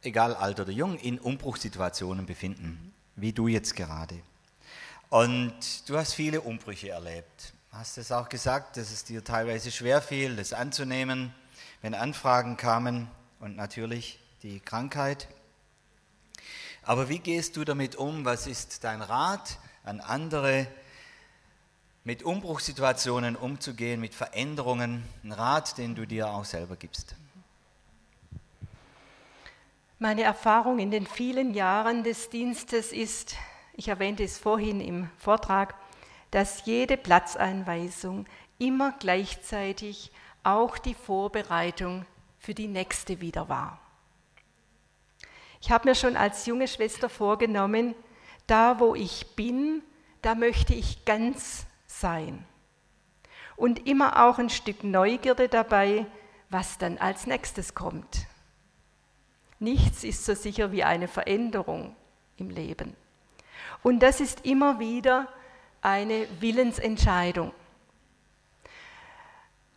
egal 0.01 0.35
alt 0.35 0.59
oder 0.61 0.73
jung, 0.73 0.99
in 0.99 1.19
Umbruchssituationen 1.19 2.25
befinden, 2.25 2.95
wie 3.17 3.35
du 3.35 3.49
jetzt 3.49 3.77
gerade. 3.77 4.19
Und 5.11 5.55
du 5.87 5.99
hast 5.99 6.15
viele 6.15 6.41
Umbrüche 6.41 6.89
erlebt. 6.89 7.53
hast 7.71 7.99
es 7.99 8.11
auch 8.11 8.31
gesagt, 8.31 8.79
dass 8.79 8.91
es 8.93 9.05
dir 9.05 9.23
teilweise 9.23 9.71
schwer 9.71 10.01
fiel, 10.01 10.37
das 10.37 10.55
anzunehmen, 10.55 11.35
wenn 11.83 11.95
Anfragen 11.95 12.57
kamen 12.57 13.11
und 13.41 13.57
natürlich 13.57 14.19
die 14.43 14.59
Krankheit. 14.61 15.29
Aber 16.83 17.11
wie 17.11 17.19
gehst 17.19 17.57
du 17.57 17.65
damit 17.65 17.95
um? 17.97 18.25
Was 18.25 18.47
ist 18.47 18.85
dein 18.85 19.03
Rat 19.03 19.59
an 19.85 20.01
andere, 20.01 20.67
mit 22.05 22.23
Umbruchssituationen 22.23 23.35
umzugehen, 23.35 24.01
mit 24.01 24.15
Veränderungen? 24.15 25.03
Ein 25.23 25.33
Rat, 25.33 25.79
den 25.79 25.95
du 25.95 26.07
dir 26.07 26.29
auch 26.29 26.45
selber 26.45 26.77
gibst. 26.77 27.17
Meine 29.99 30.23
Erfahrung 30.23 30.79
in 30.79 30.91
den 30.91 31.07
vielen 31.07 31.55
Jahren 31.55 32.05
des 32.05 32.29
Dienstes 32.29 32.93
ist, 32.93 33.37
ich 33.73 33.89
erwähnte 33.89 34.23
es 34.23 34.39
vorhin 34.39 34.81
im 34.81 35.09
Vortrag, 35.17 35.75
dass 36.31 36.67
jede 36.67 36.99
Platzeinweisung 36.99 38.27
immer 38.59 38.93
gleichzeitig 38.99 40.13
auch 40.43 40.77
die 40.77 40.95
Vorbereitung 40.95 42.05
für 42.39 42.53
die 42.53 42.69
nächste 42.69 43.23
wieder 43.23 43.49
war. 43.49 43.81
Ich 45.63 45.71
habe 45.71 45.89
mir 45.89 45.95
schon 45.95 46.17
als 46.17 46.45
junge 46.45 46.69
Schwester 46.69 47.09
vorgenommen, 47.09 47.95
da 48.47 48.79
wo 48.81 48.95
ich 48.95 49.35
bin, 49.35 49.83
da 50.21 50.35
möchte 50.35 50.75
ich 50.75 51.07
ganz 51.07 51.65
sein. 52.01 52.45
Und 53.57 53.87
immer 53.87 54.25
auch 54.25 54.39
ein 54.39 54.51
Stück 54.51 54.85
Neugierde 54.85 55.49
dabei, 55.49 56.07
was 56.51 56.79
dann 56.79 56.99
als 56.99 57.27
nächstes 57.27 57.75
kommt. 57.75 58.27
Nichts 59.59 60.05
ist 60.05 60.25
so 60.25 60.35
sicher 60.35 60.73
wie 60.73 60.85
eine 60.85 61.09
Veränderung 61.09 61.97
im 62.37 62.51
Leben. 62.51 62.97
Und 63.83 64.01
das 64.01 64.21
ist 64.21 64.45
immer 64.45 64.79
wieder 64.79 65.29
eine 65.81 66.27
Willensentscheidung. 66.41 67.53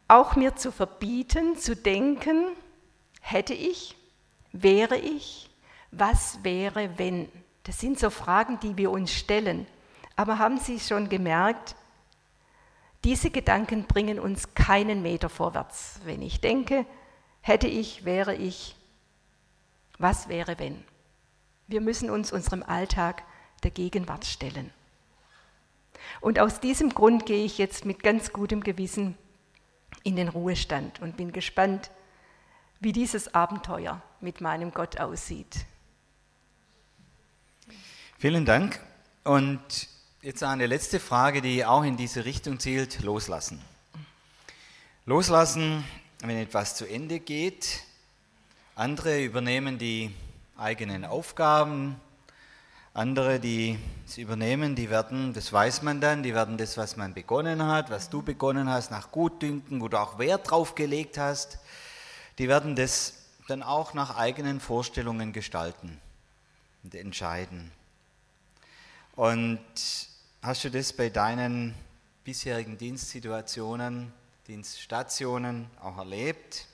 Auch 0.07 0.35
mir 0.35 0.55
zu 0.55 0.71
verbieten, 0.71 1.57
zu 1.57 1.75
denken, 1.75 2.47
hätte 3.21 3.53
ich, 3.53 3.95
wäre 4.51 4.97
ich, 4.97 5.49
was 5.91 6.43
wäre, 6.43 6.97
wenn? 6.97 7.29
Das 7.63 7.79
sind 7.79 7.99
so 7.99 8.09
Fragen, 8.09 8.59
die 8.61 8.77
wir 8.77 8.91
uns 8.91 9.11
stellen. 9.13 9.67
Aber 10.15 10.39
haben 10.39 10.57
Sie 10.57 10.79
schon 10.79 11.09
gemerkt, 11.09 11.75
diese 13.03 13.29
Gedanken 13.29 13.83
bringen 13.83 14.19
uns 14.19 14.53
keinen 14.53 15.01
Meter 15.01 15.29
vorwärts. 15.29 15.99
Wenn 16.03 16.21
ich 16.21 16.41
denke, 16.41 16.85
hätte 17.41 17.67
ich, 17.67 18.05
wäre 18.05 18.35
ich, 18.35 18.75
was 19.97 20.29
wäre 20.29 20.59
wenn? 20.59 20.83
Wir 21.67 21.81
müssen 21.81 22.09
uns 22.09 22.31
unserem 22.31 22.63
Alltag 22.63 23.23
der 23.63 23.71
Gegenwart 23.71 24.25
stellen. 24.25 24.71
Und 26.21 26.39
aus 26.39 26.59
diesem 26.59 26.89
Grund 26.89 27.25
gehe 27.25 27.45
ich 27.45 27.57
jetzt 27.57 27.85
mit 27.85 28.03
ganz 28.03 28.31
gutem 28.31 28.61
Gewissen 28.61 29.17
in 30.03 30.15
den 30.15 30.29
Ruhestand 30.29 31.01
und 31.01 31.17
bin 31.17 31.31
gespannt, 31.31 31.91
wie 32.79 32.91
dieses 32.91 33.33
Abenteuer 33.33 34.01
mit 34.21 34.41
meinem 34.41 34.71
Gott 34.71 34.99
aussieht. 34.99 35.65
Vielen 38.17 38.45
Dank. 38.45 38.79
Und 39.23 39.89
jetzt 40.27 40.43
eine 40.43 40.65
letzte 40.65 40.99
Frage, 40.99 41.41
die 41.41 41.63
auch 41.63 41.83
in 41.83 41.95
diese 41.95 42.25
Richtung 42.25 42.59
zielt, 42.59 42.99
loslassen. 43.01 43.63
Loslassen, 45.05 45.85
wenn 46.19 46.35
etwas 46.35 46.75
zu 46.75 46.85
Ende 46.85 47.21
geht, 47.21 47.79
andere 48.75 49.23
übernehmen 49.23 49.77
die 49.77 50.13
eigenen 50.57 51.05
Aufgaben. 51.05 51.95
Andere, 52.93 53.39
die 53.39 53.79
es 54.05 54.17
übernehmen, 54.17 54.75
die 54.75 54.89
werden, 54.89 55.31
das 55.31 55.53
weiß 55.53 55.81
man 55.83 56.01
dann, 56.01 56.23
die 56.23 56.33
werden 56.33 56.57
das, 56.57 56.75
was 56.75 56.97
man 56.97 57.13
begonnen 57.13 57.63
hat, 57.63 57.89
was 57.89 58.09
du 58.09 58.21
begonnen 58.21 58.67
hast, 58.67 58.91
nach 58.91 59.11
Gutdünken, 59.11 59.79
wo 59.79 59.87
du 59.87 59.97
auch 59.97 60.19
Wert 60.19 60.51
drauf 60.51 60.75
gelegt 60.75 61.17
hast, 61.17 61.57
die 62.37 62.49
werden 62.49 62.75
das 62.75 63.13
dann 63.47 63.63
auch 63.63 63.93
nach 63.93 64.17
eigenen 64.17 64.59
Vorstellungen 64.59 65.31
gestalten 65.31 66.01
und 66.83 66.95
entscheiden. 66.95 67.71
Und 69.15 69.61
hast 70.41 70.63
du 70.63 70.69
das 70.69 70.93
bei 70.93 71.09
deinen 71.09 71.73
bisherigen 72.23 72.77
Dienstsituationen, 72.77 74.13
Dienststationen 74.47 75.67
auch 75.81 75.97
erlebt? 75.97 76.67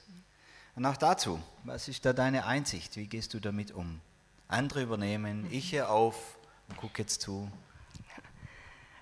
Und 0.76 0.86
auch 0.86 0.98
dazu, 0.98 1.42
was 1.64 1.88
ist 1.88 2.06
da 2.06 2.14
deine 2.14 2.46
Einsicht? 2.46 2.96
Wie 2.98 3.08
gehst 3.08 3.34
du 3.34 3.40
damit 3.40 3.72
um? 3.72 4.02
Andere 4.48 4.82
übernehmen, 4.82 5.48
ich 5.52 5.70
hier 5.70 5.90
auf 5.90 6.38
und 6.70 6.78
gucke 6.78 7.02
jetzt 7.02 7.22
zu. 7.22 7.50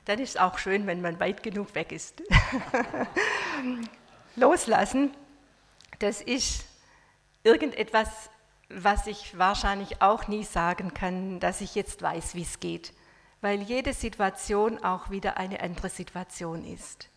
Dann 0.06 0.20
ist 0.20 0.32
es 0.32 0.38
auch 0.38 0.58
schön, 0.58 0.88
wenn 0.88 1.02
man 1.02 1.20
weit 1.20 1.44
genug 1.44 1.76
weg 1.76 1.92
ist. 1.92 2.22
Loslassen, 4.36 5.16
das 6.00 6.22
ist 6.22 6.66
irgendetwas, 7.44 8.10
was 8.70 9.08
ich 9.08 9.38
wahrscheinlich 9.38 10.02
auch 10.02 10.28
nie 10.28 10.44
sagen 10.44 10.94
kann, 10.94 11.40
dass 11.40 11.62
ich 11.62 11.76
jetzt 11.76 12.02
weiß, 12.02 12.36
wie 12.36 12.42
es 12.42 12.60
geht, 12.60 12.94
weil 13.42 13.62
jede 13.62 13.94
Situation 13.94 14.84
auch 14.84 15.10
wieder 15.10 15.38
eine 15.38 15.62
andere 15.62 15.90
Situation 15.90 16.64
ist. 16.64 17.10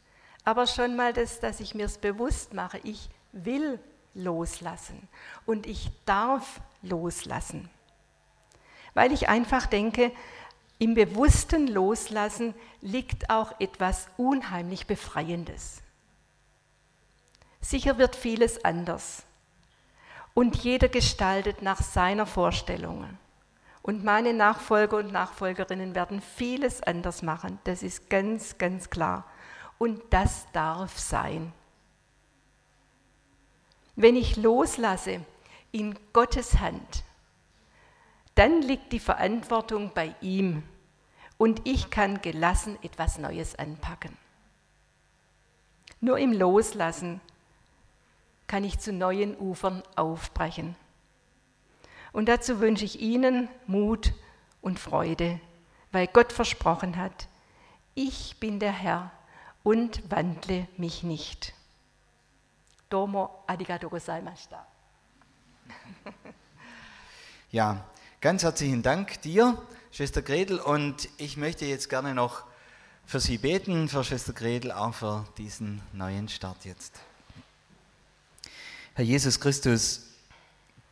Aber 0.44 0.66
schon 0.66 0.96
mal 0.96 1.12
das, 1.12 1.40
dass 1.40 1.60
ich 1.60 1.74
mir 1.74 1.86
es 1.86 1.98
bewusst 1.98 2.54
mache, 2.54 2.78
ich 2.82 3.08
will 3.32 3.78
loslassen. 4.14 5.08
Und 5.46 5.66
ich 5.66 5.90
darf 6.04 6.60
loslassen. 6.82 7.68
Weil 8.94 9.12
ich 9.12 9.28
einfach 9.28 9.66
denke, 9.66 10.12
im 10.78 10.94
bewussten 10.94 11.68
Loslassen 11.68 12.54
liegt 12.80 13.30
auch 13.30 13.58
etwas 13.60 14.08
unheimlich 14.16 14.86
Befreiendes. 14.86 15.82
Sicher 17.60 17.96
wird 17.98 18.16
vieles 18.16 18.64
anders. 18.64 19.22
Und 20.34 20.56
jeder 20.56 20.88
gestaltet 20.88 21.62
nach 21.62 21.80
seiner 21.80 22.26
Vorstellung. 22.26 23.16
Und 23.84 24.02
meine 24.02 24.32
Nachfolger 24.32 24.96
und 24.96 25.12
Nachfolgerinnen 25.12 25.94
werden 25.94 26.22
vieles 26.22 26.82
anders 26.82 27.20
machen. 27.20 27.58
Das 27.64 27.82
ist 27.82 28.08
ganz, 28.08 28.56
ganz 28.56 28.88
klar. 28.88 29.26
Und 29.76 30.00
das 30.08 30.46
darf 30.52 30.98
sein. 30.98 31.52
Wenn 33.94 34.16
ich 34.16 34.38
loslasse 34.38 35.20
in 35.70 35.98
Gottes 36.14 36.60
Hand, 36.60 37.04
dann 38.36 38.62
liegt 38.62 38.90
die 38.90 39.00
Verantwortung 39.00 39.92
bei 39.94 40.14
ihm 40.22 40.62
und 41.36 41.60
ich 41.64 41.90
kann 41.90 42.22
gelassen 42.22 42.78
etwas 42.80 43.18
Neues 43.18 43.54
anpacken. 43.54 44.16
Nur 46.00 46.16
im 46.16 46.32
Loslassen 46.32 47.20
kann 48.46 48.64
ich 48.64 48.78
zu 48.78 48.94
neuen 48.94 49.36
Ufern 49.36 49.82
aufbrechen. 49.94 50.74
Und 52.14 52.26
dazu 52.26 52.60
wünsche 52.60 52.84
ich 52.84 53.00
Ihnen 53.00 53.48
Mut 53.66 54.12
und 54.62 54.78
Freude, 54.78 55.40
weil 55.90 56.06
Gott 56.06 56.32
versprochen 56.32 56.96
hat, 56.96 57.26
ich 57.96 58.36
bin 58.38 58.60
der 58.60 58.70
Herr 58.70 59.10
und 59.64 60.00
wandle 60.12 60.68
mich 60.76 61.02
nicht. 61.02 61.54
Domo 62.88 63.42
arigato 63.46 63.90
gozaimashita. 63.90 64.64
Ja, 67.50 67.84
ganz 68.20 68.42
herzlichen 68.42 68.82
Dank 68.82 69.22
dir, 69.22 69.56
Schwester 69.92 70.22
Gretel. 70.22 70.58
Und 70.58 71.08
ich 71.18 71.36
möchte 71.36 71.66
jetzt 71.66 71.88
gerne 71.88 72.12
noch 72.12 72.42
für 73.06 73.20
Sie 73.20 73.38
beten, 73.38 73.88
für 73.88 74.02
Schwester 74.02 74.32
Gretel, 74.32 74.72
auch 74.72 74.92
für 74.92 75.24
diesen 75.38 75.80
neuen 75.92 76.28
Start 76.28 76.64
jetzt. 76.64 76.98
Herr 78.94 79.04
Jesus 79.04 79.38
Christus, 79.38 80.03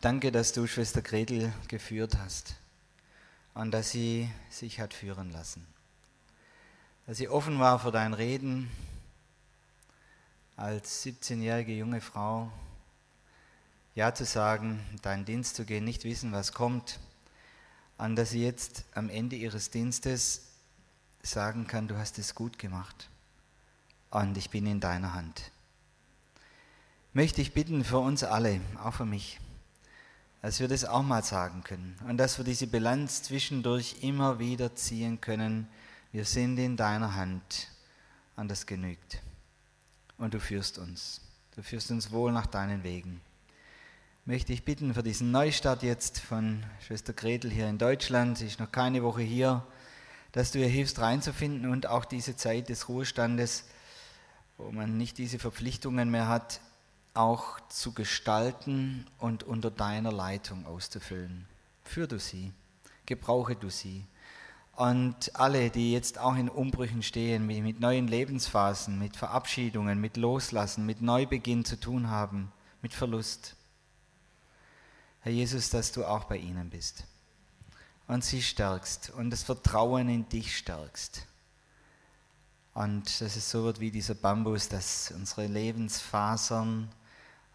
danke, 0.02 0.32
dass 0.32 0.52
du 0.52 0.66
Schwester 0.66 1.00
Gretel 1.00 1.52
geführt 1.68 2.18
hast 2.18 2.56
und 3.54 3.70
dass 3.70 3.90
sie 3.90 4.28
sich 4.50 4.80
hat 4.80 4.94
führen 4.94 5.30
lassen. 5.30 5.64
Dass 7.06 7.18
sie 7.18 7.28
offen 7.28 7.60
war 7.60 7.78
für 7.78 7.92
dein 7.92 8.12
Reden, 8.12 8.68
als 10.56 11.04
17-jährige 11.06 11.72
junge 11.72 12.00
Frau 12.00 12.50
Ja 13.94 14.12
zu 14.12 14.24
sagen, 14.24 14.84
deinen 15.02 15.24
Dienst 15.24 15.54
zu 15.54 15.64
gehen, 15.64 15.84
nicht 15.84 16.04
wissen, 16.04 16.32
was 16.32 16.52
kommt, 16.52 16.98
an 17.96 18.16
dass 18.16 18.30
sie 18.30 18.42
jetzt 18.42 18.84
am 18.94 19.08
Ende 19.08 19.36
ihres 19.36 19.70
Dienstes 19.70 20.42
sagen 21.22 21.68
kann, 21.68 21.86
du 21.86 21.96
hast 21.96 22.18
es 22.18 22.34
gut 22.34 22.58
gemacht 22.58 23.08
und 24.10 24.36
ich 24.36 24.50
bin 24.50 24.66
in 24.66 24.80
deiner 24.80 25.14
Hand. 25.14 25.52
Möchte 27.12 27.40
ich 27.40 27.54
bitten 27.54 27.84
für 27.84 27.98
uns 27.98 28.24
alle, 28.24 28.60
auch 28.82 28.94
für 28.94 29.04
mich, 29.04 29.38
dass 30.42 30.60
wir 30.60 30.68
das 30.68 30.84
auch 30.84 31.02
mal 31.02 31.24
sagen 31.24 31.62
können 31.64 31.96
und 32.08 32.18
dass 32.18 32.36
wir 32.36 32.44
diese 32.44 32.66
Bilanz 32.66 33.22
zwischendurch 33.22 33.96
immer 34.02 34.38
wieder 34.38 34.74
ziehen 34.74 35.20
können. 35.20 35.68
Wir 36.10 36.24
sind 36.24 36.58
in 36.58 36.76
deiner 36.76 37.14
Hand 37.14 37.68
und 38.36 38.50
das 38.50 38.66
genügt 38.66 39.22
und 40.18 40.34
du 40.34 40.40
führst 40.40 40.78
uns. 40.78 41.20
Du 41.56 41.62
führst 41.62 41.90
uns 41.90 42.10
wohl 42.10 42.32
nach 42.32 42.46
deinen 42.46 42.82
Wegen. 42.82 43.20
Möchte 44.24 44.52
ich 44.52 44.64
bitten 44.64 44.94
für 44.94 45.02
diesen 45.02 45.30
Neustart 45.30 45.82
jetzt 45.82 46.20
von 46.20 46.62
Schwester 46.86 47.12
Gretel 47.12 47.50
hier 47.50 47.68
in 47.68 47.78
Deutschland, 47.78 48.36
sie 48.36 48.46
ist 48.46 48.60
noch 48.60 48.70
keine 48.70 49.02
Woche 49.02 49.22
hier, 49.22 49.66
dass 50.32 50.52
du 50.52 50.58
ihr 50.58 50.68
hilfst 50.68 50.98
reinzufinden 50.98 51.70
und 51.70 51.86
auch 51.86 52.04
diese 52.04 52.36
Zeit 52.36 52.68
des 52.68 52.88
Ruhestandes 52.88 53.64
wo 54.62 54.70
man 54.70 54.96
nicht 54.96 55.18
diese 55.18 55.38
Verpflichtungen 55.38 56.10
mehr 56.10 56.28
hat, 56.28 56.60
auch 57.14 57.60
zu 57.68 57.92
gestalten 57.92 59.06
und 59.18 59.42
unter 59.42 59.70
deiner 59.70 60.12
Leitung 60.12 60.66
auszufüllen. 60.66 61.46
Führ 61.84 62.06
du 62.06 62.18
sie, 62.18 62.52
gebrauche 63.06 63.56
du 63.56 63.70
sie. 63.70 64.06
Und 64.74 65.36
alle, 65.36 65.70
die 65.70 65.92
jetzt 65.92 66.18
auch 66.18 66.34
in 66.34 66.48
Umbrüchen 66.48 67.02
stehen, 67.02 67.46
mit 67.46 67.80
neuen 67.80 68.08
Lebensphasen, 68.08 68.98
mit 68.98 69.16
Verabschiedungen, 69.16 70.00
mit 70.00 70.16
Loslassen, 70.16 70.86
mit 70.86 71.02
Neubeginn 71.02 71.64
zu 71.64 71.78
tun 71.78 72.08
haben, 72.08 72.50
mit 72.80 72.94
Verlust. 72.94 73.54
Herr 75.20 75.32
Jesus, 75.32 75.68
dass 75.70 75.92
du 75.92 76.04
auch 76.04 76.24
bei 76.24 76.38
ihnen 76.38 76.70
bist 76.70 77.04
und 78.08 78.24
sie 78.24 78.42
stärkst 78.42 79.10
und 79.10 79.30
das 79.30 79.42
Vertrauen 79.42 80.08
in 80.08 80.28
dich 80.28 80.56
stärkst. 80.56 81.26
Und 82.74 83.20
dass 83.20 83.36
es 83.36 83.50
so 83.50 83.64
wird 83.64 83.80
wie 83.80 83.90
dieser 83.90 84.14
Bambus, 84.14 84.68
dass 84.68 85.12
unsere 85.12 85.46
Lebensfasern 85.46 86.88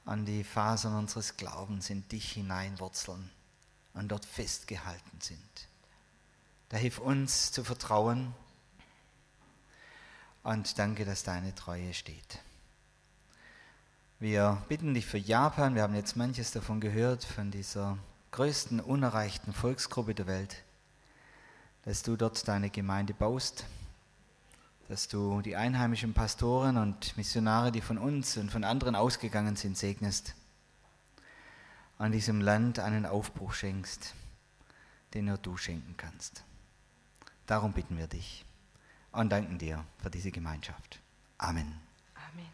an 0.08 0.26
die 0.26 0.44
Fasern 0.44 0.96
unseres 0.96 1.36
Glaubens 1.36 1.90
in 1.90 2.08
dich 2.08 2.32
hineinwurzeln 2.32 3.30
und 3.94 4.08
dort 4.08 4.26
festgehalten 4.26 5.20
sind. 5.20 5.68
Da 6.70 6.78
hilf 6.78 7.00
uns 7.00 7.52
zu 7.52 7.64
vertrauen 7.64 8.34
und 10.44 10.80
danke, 10.80 11.04
dass 11.04 11.24
deine 11.24 11.54
Treue 11.56 11.94
steht. 11.94 12.40
Wir 14.20 14.64
bitten 14.70 14.94
dich 14.94 15.06
für 15.06 15.18
Japan, 15.18 15.76
wir 15.76 15.84
haben 15.84 15.96
jetzt 15.96 16.16
manches 16.16 16.52
davon 16.52 16.80
gehört, 16.80 17.24
von 17.24 17.52
dieser 17.52 17.98
größten 18.32 18.80
unerreichten 18.80 19.54
Volksgruppe 19.54 20.16
der 20.16 20.28
Welt, 20.28 20.64
dass 21.84 22.02
du 22.02 22.16
dort 22.16 22.48
deine 22.48 22.70
Gemeinde 22.70 23.14
baust, 23.14 23.66
dass 24.88 25.08
du 25.08 25.42
die 25.42 25.56
einheimischen 25.56 26.14
Pastoren 26.14 26.78
und 26.78 27.18
Missionare, 27.18 27.72
die 27.72 27.82
von 27.82 27.98
uns 27.98 28.38
und 28.38 28.52
von 28.52 28.64
anderen 28.64 28.96
ausgegangen 28.96 29.56
sind, 29.56 29.78
segnest, 29.78 30.34
an 31.98 32.12
diesem 32.12 32.42
Land 32.42 32.80
einen 32.80 33.06
Aufbruch 33.06 33.54
schenkst, 33.54 34.14
den 35.14 35.26
nur 35.26 35.38
du 35.38 35.58
schenken 35.58 35.96
kannst. 35.98 36.44
Darum 37.48 37.74
bitten 37.74 37.98
wir 37.98 38.08
dich 38.08 38.46
und 39.12 39.30
danken 39.30 39.58
dir 39.58 39.84
für 40.02 40.10
diese 40.10 40.32
Gemeinschaft. 40.32 41.00
Amen. 41.38 41.80
Amen. 42.16 42.48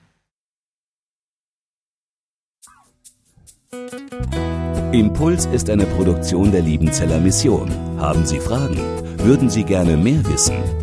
Impuls 4.94 5.46
ist 5.48 5.70
eine 5.70 5.86
Produktion 5.86 6.52
der 6.52 6.62
Liebenzeller 6.62 7.20
Mission. 7.20 7.70
Haben 8.00 8.26
Sie 8.26 8.40
Fragen? 8.40 8.78
Würden 9.20 9.50
Sie 9.50 9.64
gerne 9.64 9.98
mehr 9.98 10.24
wissen? 10.26 10.83